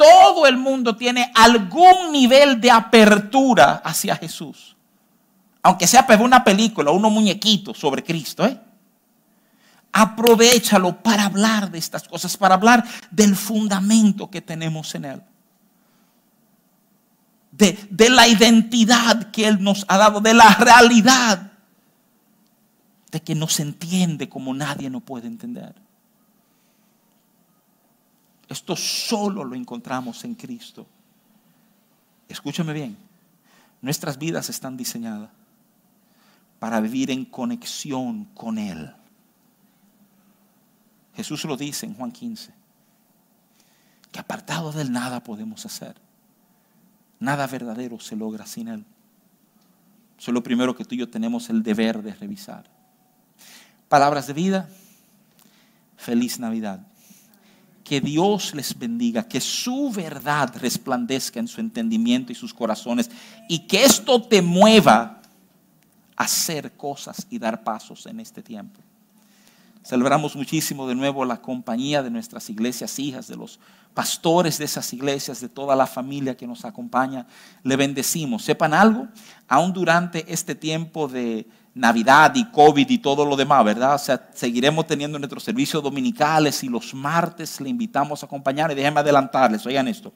todo 0.04 0.46
el 0.48 0.58
mundo 0.58 0.98
tiene 0.98 1.32
algún 1.34 2.12
nivel 2.12 2.60
de 2.60 2.70
apertura 2.70 3.82
hacia 3.86 4.18
Jesús. 4.18 4.76
Aunque 5.62 5.88
sea 5.88 6.06
para 6.06 6.22
una 6.22 6.44
película, 6.44 6.92
unos 6.92 7.10
muñequitos 7.10 7.78
sobre 7.78 8.04
Cristo. 8.04 8.46
¿eh? 8.46 8.60
Aprovechalo 9.94 11.02
para 11.02 11.24
hablar 11.24 11.72
de 11.72 11.78
estas 11.78 12.06
cosas, 12.06 12.36
para 12.36 12.56
hablar 12.56 12.84
del 13.12 13.34
fundamento 13.38 14.30
que 14.30 14.42
tenemos 14.42 14.94
en 14.96 15.06
Él. 15.06 15.24
De, 17.52 17.80
de 17.90 18.10
la 18.10 18.28
identidad 18.28 19.32
que 19.32 19.48
Él 19.48 19.64
nos 19.64 19.86
ha 19.88 19.98
dado, 19.98 20.20
de 20.20 20.34
la 20.34 20.54
realidad 20.56 21.52
de 23.10 23.22
que 23.22 23.36
nos 23.36 23.60
entiende 23.62 24.28
como 24.28 24.54
nadie 24.54 24.90
nos 24.90 25.04
puede 25.04 25.28
entender. 25.28 25.83
Esto 28.50 28.76
solo 28.76 29.44
lo 29.44 29.56
encontramos 29.56 30.24
en 30.24 30.36
Cristo. 30.36 30.86
Escúchame 32.28 32.74
bien, 32.74 32.98
nuestras 33.82 34.18
vidas 34.18 34.50
están 34.50 34.78
diseñadas 34.78 35.30
para 36.60 36.80
vivir 36.80 37.12
en 37.12 37.26
conexión 37.26 38.26
con 38.34 38.58
Él. 38.58 38.94
Jesús 41.16 41.44
lo 41.46 41.58
dice 41.58 41.86
en 41.86 41.94
Juan 41.94 42.12
15, 42.12 42.54
que 44.12 44.20
apartado 44.20 44.72
del 44.72 44.92
nada 44.92 45.24
podemos 45.24 45.66
hacer. 45.66 45.96
Nada 47.20 47.48
verdadero 47.48 48.00
se 48.00 48.16
logra 48.16 48.46
sin 48.46 48.68
Él. 48.68 48.86
Eso 50.18 50.32
es 50.32 50.34
lo 50.34 50.44
primero 50.44 50.76
que 50.76 50.86
tú 50.86 50.96
y 50.96 51.00
yo 51.00 51.10
tenemos 51.10 51.50
el 51.50 51.64
deber 51.64 52.02
de 52.02 52.14
revisar. 52.14 52.70
Palabras 53.90 54.28
de 54.28 54.34
vida, 54.34 54.70
feliz 55.98 56.40
Navidad 56.40 56.88
que 57.84 58.02
Dios 58.02 58.54
les 58.56 58.78
bendiga, 58.78 59.28
que 59.28 59.42
su 59.42 59.92
verdad 59.92 60.54
resplandezca 60.60 61.40
en 61.40 61.48
su 61.48 61.60
entendimiento 61.60 62.32
y 62.32 62.36
sus 62.36 62.54
corazones 62.54 63.10
y 63.50 63.60
que 63.60 63.84
esto 63.84 64.22
te 64.22 64.42
mueva 64.42 65.22
a 66.16 66.24
hacer 66.24 66.72
cosas 66.74 67.28
y 67.30 67.40
dar 67.40 67.64
pasos 67.64 68.06
en 68.06 68.20
este 68.20 68.42
tiempo. 68.42 68.80
Celebramos 69.86 70.36
muchísimo 70.36 70.88
de 70.88 70.96
nuevo 70.96 71.26
la 71.26 71.42
compañía 71.42 72.02
de 72.02 72.10
nuestras 72.10 72.50
iglesias 72.50 72.98
hijas, 73.00 73.28
de 73.28 73.36
los 73.36 73.60
pastores 73.94 74.58
de 74.58 74.66
esas 74.66 74.94
iglesias, 74.94 75.42
de 75.42 75.50
toda 75.50 75.76
la 75.76 75.86
familia 75.86 76.38
que 76.38 76.48
nos 76.48 76.64
acompaña. 76.64 77.28
Le 77.64 77.76
bendecimos. 77.76 78.44
Sepan 78.44 78.74
algo, 78.74 79.10
aún 79.48 79.74
durante 79.74 80.32
este 80.32 80.56
tiempo 80.56 81.10
de, 81.10 81.48
Navidad 81.76 82.34
y 82.36 82.46
COVID 82.52 82.88
y 82.90 82.98
todo 83.00 83.26
lo 83.26 83.36
demás, 83.36 83.66
¿verdad? 83.66 83.96
O 83.96 83.98
sea, 83.98 84.30
seguiremos 84.34 84.86
teniendo 84.86 85.18
nuestros 85.18 85.44
servicios 85.44 85.82
dominicales 85.82 86.64
y 86.64 86.70
los 86.70 86.94
martes 86.94 87.60
le 87.60 87.70
invitamos 87.70 88.22
a 88.22 88.28
acompañar. 88.28 88.72
Y 88.72 88.76
déjenme 88.76 89.00
adelantarles, 89.00 89.66
oigan 89.66 89.88
esto. 89.88 90.14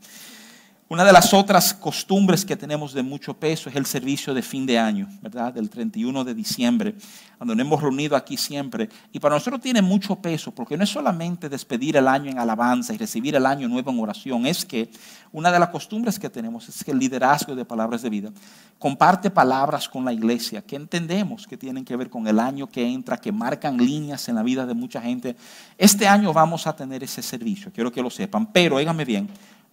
Una 0.89 1.03
de 1.03 1.11
las 1.11 1.33
otras 1.33 1.73
costumbres 1.73 2.45
que 2.45 2.55
tenemos 2.55 2.93
de 2.93 3.03
mucho 3.03 3.33
peso 3.33 3.69
es 3.69 3.75
el 3.75 3.85
servicio 3.85 4.33
de 4.33 4.41
fin 4.41 4.65
de 4.65 4.79
año, 4.79 5.09
¿verdad? 5.21 5.51
Del 5.51 5.69
31 5.69 6.23
de 6.23 6.33
diciembre, 6.33 6.95
donde 7.38 7.57
nos 7.57 7.65
hemos 7.65 7.81
reunido 7.81 8.15
aquí 8.15 8.38
siempre. 8.38 8.88
Y 9.11 9.19
para 9.19 9.35
nosotros 9.35 9.59
tiene 9.59 9.81
mucho 9.81 10.15
peso, 10.15 10.51
porque 10.55 10.77
no 10.77 10.85
es 10.85 10.89
solamente 10.89 11.49
despedir 11.49 11.97
el 11.97 12.07
año 12.07 12.31
en 12.31 12.39
alabanza 12.39 12.93
y 12.93 12.97
recibir 12.97 13.35
el 13.35 13.45
año 13.45 13.67
nuevo 13.67 13.91
en 13.91 13.99
oración, 13.99 14.45
es 14.45 14.63
que 14.63 14.89
una 15.33 15.51
de 15.51 15.59
las 15.59 15.69
costumbres 15.69 16.17
que 16.17 16.29
tenemos 16.29 16.69
es 16.69 16.88
el 16.88 16.97
liderazgo 16.97 17.53
de 17.53 17.65
palabras 17.65 18.01
de 18.01 18.09
vida 18.09 18.31
comparte 18.79 19.29
palabras 19.29 19.89
con 19.89 20.05
la 20.05 20.13
iglesia 20.13 20.61
que 20.61 20.75
entendemos 20.75 21.47
que 21.47 21.57
tienen 21.57 21.83
que 21.83 21.95
ver 21.95 22.09
con 22.09 22.27
el 22.27 22.39
año 22.39 22.67
que 22.67 22.85
entra, 22.85 23.17
que 23.17 23.31
marcan 23.31 23.75
líneas 23.77 24.29
en 24.29 24.35
la 24.35 24.43
vida 24.43 24.65
de 24.65 24.73
mucha 24.73 25.01
gente. 25.01 25.35
Este 25.77 26.07
año 26.07 26.31
vamos 26.31 26.65
a 26.67 26.75
tener 26.75 27.03
ese 27.03 27.21
servicio, 27.21 27.71
quiero 27.73 27.91
que 27.91 28.01
lo 28.01 28.09
sepan, 28.09 28.45
pero 28.53 28.77
óigame 28.77 29.03
bien 29.03 29.27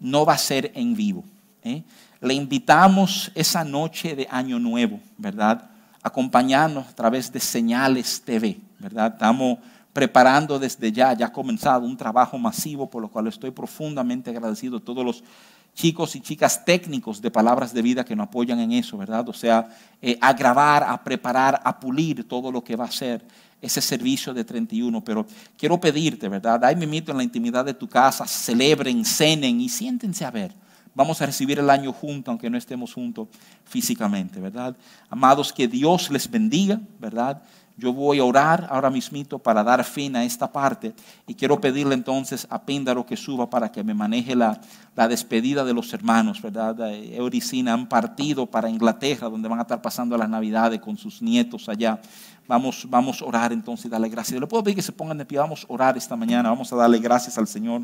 no 0.05 0.27
va 0.27 0.35
a 0.35 0.39
ser 0.39 0.71
en 0.75 0.95
vivo. 0.95 1.25
¿eh? 1.63 1.83
Le 2.21 2.35
invitamos 2.35 3.33
esa 3.35 3.65
noche 3.65 4.15
de 4.15 4.29
Año 4.31 4.59
Nuevo, 4.59 5.01
¿verdad? 5.17 5.71
Acompañarnos 6.03 6.87
a 6.87 6.95
través 6.95 7.33
de 7.33 7.41
Señales 7.41 8.23
TV, 8.23 8.61
¿verdad? 8.79 9.15
Estamos 9.15 9.59
preparando 9.95 10.59
desde 10.59 10.93
ya, 10.93 11.15
ya 11.15 11.27
ha 11.27 11.33
comenzado 11.33 11.87
un 11.87 11.97
trabajo 11.97 12.37
masivo, 12.39 12.91
por 12.91 13.01
lo 13.01 13.09
cual 13.09 13.29
estoy 13.29 13.51
profundamente 13.51 14.29
agradecido 14.29 14.77
a 14.77 14.81
todos 14.81 15.05
los 15.05 15.25
chicos 15.73 16.15
y 16.17 16.21
chicas 16.21 16.65
técnicos 16.65 17.23
de 17.23 17.31
palabras 17.31 17.73
de 17.73 17.81
vida 17.81 18.05
que 18.05 18.15
nos 18.15 18.29
apoyan 18.29 18.61
en 18.61 18.73
eso, 18.73 18.99
¿verdad? 18.99 19.27
O 19.29 19.33
sea, 19.33 19.69
eh, 20.03 20.19
a 20.21 20.35
grabar, 20.35 20.85
a 20.85 21.03
preparar, 21.03 21.61
a 21.65 21.81
pulir 21.81 22.29
todo 22.29 22.53
lo 22.53 22.63
que 22.63 22.77
va 22.77 22.85
a 22.85 22.91
ser 22.91 23.25
ese 23.61 23.81
servicio 23.81 24.35
de 24.35 24.45
31, 24.45 25.03
pero 25.03 25.27
quiero 25.57 25.81
pedirte, 25.81 26.29
¿verdad? 26.29 26.65
Ahí 26.65 26.77
me 26.77 26.85
invito 26.85 27.13
en 27.13 27.19
la 27.19 27.25
intimidad 27.25 27.65
de 27.65 27.75
tu 27.75 27.89
casa, 27.89 28.27
celebren, 28.27 29.05
cenen 29.05 29.61
y 29.61 29.69
siéntense 29.69 30.25
a 30.25 30.31
ver. 30.31 30.53
Vamos 30.95 31.21
a 31.21 31.27
recibir 31.27 31.59
el 31.59 31.71
año 31.71 31.93
juntos, 31.93 32.31
aunque 32.31 32.49
no 32.49 32.57
estemos 32.57 32.95
juntos 32.95 33.29
físicamente, 33.65 34.39
¿verdad? 34.39 34.77
Amados, 35.11 35.53
que 35.53 35.67
Dios 35.67 36.11
les 36.11 36.31
bendiga, 36.31 36.81
¿verdad? 37.01 37.43
Yo 37.77 37.93
voy 37.93 38.21
a 38.21 38.25
orar 38.25 38.69
ahora 38.71 38.89
mismito 38.89 39.41
para 39.41 39.65
dar 39.65 39.83
fin 39.83 40.15
a 40.15 40.23
esta 40.23 40.53
parte 40.53 40.95
y 41.27 41.35
quiero 41.35 41.61
pedirle 41.61 41.95
entonces 41.95 42.47
a 42.49 42.63
Píndaro 42.63 43.05
que 43.05 43.17
suba 43.17 43.51
para 43.51 43.73
que 43.73 43.83
me 43.83 43.95
maneje 43.95 44.37
la, 44.37 44.61
la 44.95 45.09
despedida 45.09 45.65
de 45.65 45.75
los 45.75 45.93
hermanos, 45.93 46.41
¿verdad? 46.41 46.77
Euricina 46.93 47.73
han 47.73 47.89
partido 47.89 48.47
para 48.47 48.71
Inglaterra, 48.71 49.29
donde 49.29 49.49
van 49.49 49.59
a 49.59 49.63
estar 49.63 49.83
pasando 49.83 50.17
las 50.17 50.29
navidades 50.29 50.81
con 50.81 50.97
sus 50.97 51.21
nietos 51.21 51.69
allá. 51.69 52.01
Vamos, 52.47 52.87
vamos 52.89 53.21
a 53.21 53.25
orar 53.25 53.53
entonces 53.53 53.87
y 53.87 53.89
darle 53.89 54.09
gracias. 54.09 54.41
Le 54.41 54.47
puedo 54.47 54.63
pedir 54.63 54.77
que 54.77 54.83
se 54.83 54.93
pongan 54.93 55.19
de 55.19 55.25
pie, 55.25 55.39
vamos 55.39 55.67
a 55.69 55.73
orar 55.73 55.97
esta 55.97 56.15
mañana, 56.15 56.51
vamos 56.51 56.73
a 56.73 56.77
darle 56.77 57.01
gracias 57.01 57.37
al 57.39 57.49
Señor 57.49 57.83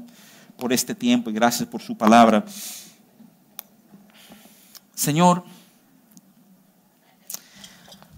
por 0.56 0.72
este 0.72 0.94
tiempo 0.94 1.30
y 1.30 1.32
gracias 1.32 1.68
por 1.68 1.82
su 1.82 1.96
palabra. 1.96 2.44
Señor, 4.94 5.42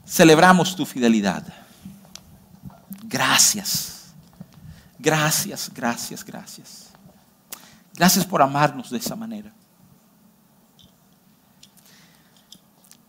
celebramos 0.05 0.77
tu 0.77 0.85
fidelidad. 0.85 1.62
Gracias, 3.13 4.15
gracias, 4.99 5.71
gracias, 5.75 6.25
gracias. 6.25 6.91
Gracias 7.95 8.25
por 8.25 8.41
amarnos 8.41 8.89
de 8.89 8.97
esa 8.97 9.15
manera. 9.15 9.53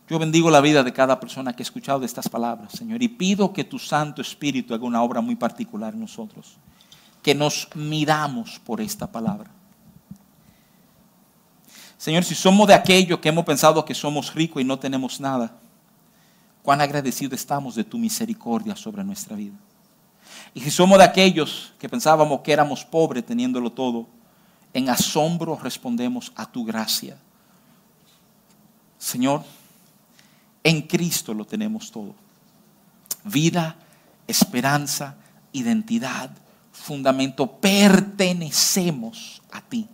Yo 0.06 0.18
bendigo 0.18 0.50
la 0.50 0.60
vida 0.60 0.82
de 0.82 0.92
cada 0.92 1.18
persona 1.18 1.56
que 1.56 1.62
ha 1.62 1.64
escuchado 1.64 2.00
de 2.00 2.06
estas 2.06 2.28
palabras, 2.28 2.72
Señor, 2.72 3.02
y 3.02 3.08
pido 3.08 3.54
que 3.54 3.64
tu 3.64 3.78
Santo 3.78 4.20
Espíritu 4.20 4.74
haga 4.74 4.84
una 4.84 5.02
obra 5.02 5.22
muy 5.22 5.36
particular 5.36 5.94
en 5.94 6.00
nosotros. 6.00 6.58
que 7.22 7.34
nos 7.34 7.70
midamos 7.74 8.58
por 8.58 8.82
esta 8.82 9.10
palabra. 9.10 9.50
Señor, 11.96 12.22
si 12.22 12.34
somos 12.34 12.68
de 12.68 12.74
aquellos 12.74 13.18
que 13.20 13.30
hemos 13.30 13.46
pensado 13.46 13.82
que 13.82 13.94
somos 13.94 14.34
ricos 14.34 14.60
y 14.60 14.64
no 14.66 14.78
tenemos 14.78 15.18
nada, 15.20 15.56
cuán 16.62 16.82
agradecidos 16.82 17.40
estamos 17.40 17.76
de 17.76 17.84
tu 17.84 17.96
misericordia 17.96 18.76
sobre 18.76 19.02
nuestra 19.02 19.36
vida. 19.36 19.54
Y 20.52 20.60
si 20.60 20.70
somos 20.70 20.98
de 20.98 21.04
aquellos 21.04 21.72
que 21.78 21.88
pensábamos 21.88 22.40
que 22.40 22.52
éramos 22.52 22.84
pobres 22.84 23.24
teniéndolo 23.24 23.72
todo, 23.72 24.06
en 24.72 24.90
asombro 24.90 25.56
respondemos 25.56 26.32
a 26.34 26.50
tu 26.50 26.64
gracia. 26.64 27.16
Señor, 28.98 29.42
en 30.62 30.82
Cristo 30.82 31.32
lo 31.32 31.44
tenemos 31.44 31.90
todo. 31.90 32.14
Vida, 33.24 33.76
esperanza, 34.26 35.16
identidad, 35.52 36.30
fundamento, 36.72 37.46
pertenecemos 37.46 39.40
a 39.52 39.60
ti. 39.60 39.88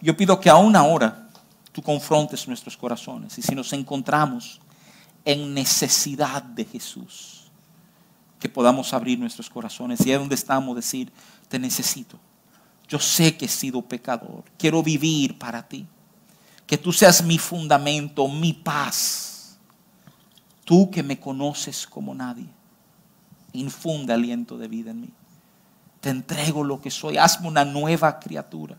Yo 0.00 0.16
pido 0.16 0.40
que 0.40 0.50
aún 0.50 0.74
ahora 0.76 1.28
tú 1.72 1.82
confrontes 1.82 2.48
nuestros 2.48 2.76
corazones 2.76 3.38
y 3.38 3.42
si 3.42 3.54
nos 3.54 3.72
encontramos 3.72 4.60
en 5.24 5.54
necesidad 5.54 6.42
de 6.42 6.64
Jesús, 6.64 7.45
que 8.38 8.48
podamos 8.48 8.92
abrir 8.92 9.18
nuestros 9.18 9.48
corazones 9.48 10.04
y 10.04 10.12
es 10.12 10.18
donde 10.18 10.34
estamos 10.34 10.76
decir, 10.76 11.12
te 11.48 11.58
necesito. 11.58 12.18
Yo 12.88 12.98
sé 12.98 13.36
que 13.36 13.46
he 13.46 13.48
sido 13.48 13.82
pecador, 13.82 14.44
quiero 14.58 14.82
vivir 14.82 15.38
para 15.38 15.66
ti. 15.66 15.86
Que 16.66 16.76
tú 16.76 16.92
seas 16.92 17.22
mi 17.22 17.38
fundamento, 17.38 18.26
mi 18.28 18.52
paz. 18.52 19.58
Tú 20.64 20.90
que 20.90 21.02
me 21.02 21.18
conoces 21.18 21.86
como 21.86 22.14
nadie, 22.14 22.48
infunde 23.52 24.12
aliento 24.12 24.58
de 24.58 24.66
vida 24.66 24.90
en 24.90 25.00
mí. 25.02 25.10
Te 26.00 26.10
entrego 26.10 26.64
lo 26.64 26.80
que 26.80 26.90
soy, 26.90 27.16
hazme 27.18 27.48
una 27.48 27.64
nueva 27.64 28.18
criatura 28.18 28.76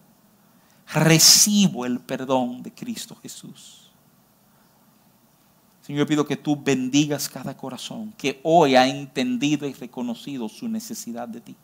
recibo 0.93 1.85
el 1.85 1.99
perdón 1.99 2.63
de 2.63 2.73
Cristo 2.73 3.15
Jesús. 3.21 3.86
Señor, 5.87 5.99
yo 5.99 6.07
pido 6.07 6.25
que 6.25 6.35
tú 6.35 6.61
bendigas 6.61 7.29
cada 7.29 7.55
corazón 7.55 8.13
que 8.17 8.41
hoy 8.43 8.75
ha 8.75 8.85
entendido 8.85 9.65
y 9.65 9.71
reconocido 9.71 10.49
su 10.49 10.67
necesidad 10.67 11.29
de 11.29 11.39
ti. 11.39 11.55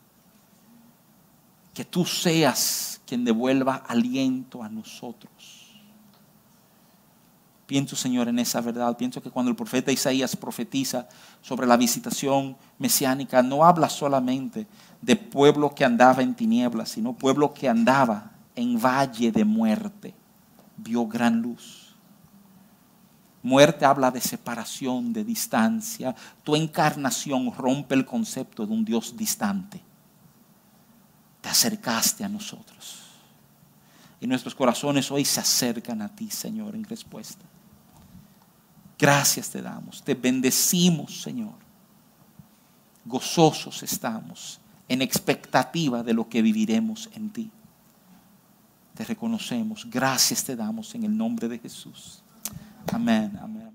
Que 1.74 1.84
tú 1.84 2.06
seas 2.06 3.02
quien 3.06 3.22
devuelva 3.22 3.84
aliento 3.86 4.62
a 4.62 4.70
nosotros. 4.70 5.76
Pienso, 7.66 7.96
Señor, 7.96 8.28
en 8.28 8.38
esa 8.38 8.62
verdad. 8.62 8.96
Pienso 8.96 9.22
que 9.22 9.30
cuando 9.30 9.50
el 9.50 9.56
profeta 9.56 9.92
Isaías 9.92 10.34
profetiza 10.36 11.06
sobre 11.42 11.66
la 11.66 11.76
visitación 11.76 12.56
mesiánica, 12.78 13.42
no 13.42 13.62
habla 13.62 13.90
solamente 13.90 14.66
de 15.02 15.16
pueblo 15.16 15.74
que 15.74 15.84
andaba 15.84 16.22
en 16.22 16.34
tinieblas, 16.34 16.88
sino 16.88 17.12
pueblo 17.12 17.52
que 17.52 17.68
andaba 17.68 18.30
en 18.56 18.80
valle 18.80 19.30
de 19.32 19.44
muerte, 19.44 20.14
vio 20.78 21.06
gran 21.06 21.42
luz. 21.42 21.83
Muerte 23.44 23.84
habla 23.84 24.10
de 24.10 24.20
separación, 24.20 25.12
de 25.12 25.22
distancia. 25.22 26.16
Tu 26.42 26.56
encarnación 26.56 27.54
rompe 27.54 27.94
el 27.94 28.04
concepto 28.04 28.66
de 28.66 28.72
un 28.72 28.84
Dios 28.84 29.16
distante. 29.16 29.80
Te 31.40 31.48
acercaste 31.48 32.24
a 32.24 32.28
nosotros. 32.28 33.02
Y 34.20 34.26
nuestros 34.26 34.56
corazones 34.56 35.08
hoy 35.12 35.24
se 35.24 35.38
acercan 35.38 36.02
a 36.02 36.08
ti, 36.08 36.28
Señor, 36.28 36.74
en 36.74 36.84
respuesta. 36.84 37.44
Gracias 38.98 39.50
te 39.50 39.62
damos. 39.62 40.02
Te 40.02 40.14
bendecimos, 40.14 41.22
Señor. 41.22 41.54
Gozosos 43.04 43.82
estamos 43.84 44.58
en 44.88 45.02
expectativa 45.02 46.02
de 46.02 46.14
lo 46.14 46.28
que 46.28 46.42
viviremos 46.42 47.08
en 47.14 47.30
ti 47.30 47.52
te 48.94 49.04
reconocemos. 49.04 49.86
Gracias 49.90 50.44
te 50.44 50.56
damos 50.56 50.94
en 50.94 51.04
el 51.04 51.16
nombre 51.16 51.48
de 51.48 51.58
Jesús. 51.58 52.22
Amen. 52.92 53.38
Amen. 53.42 53.73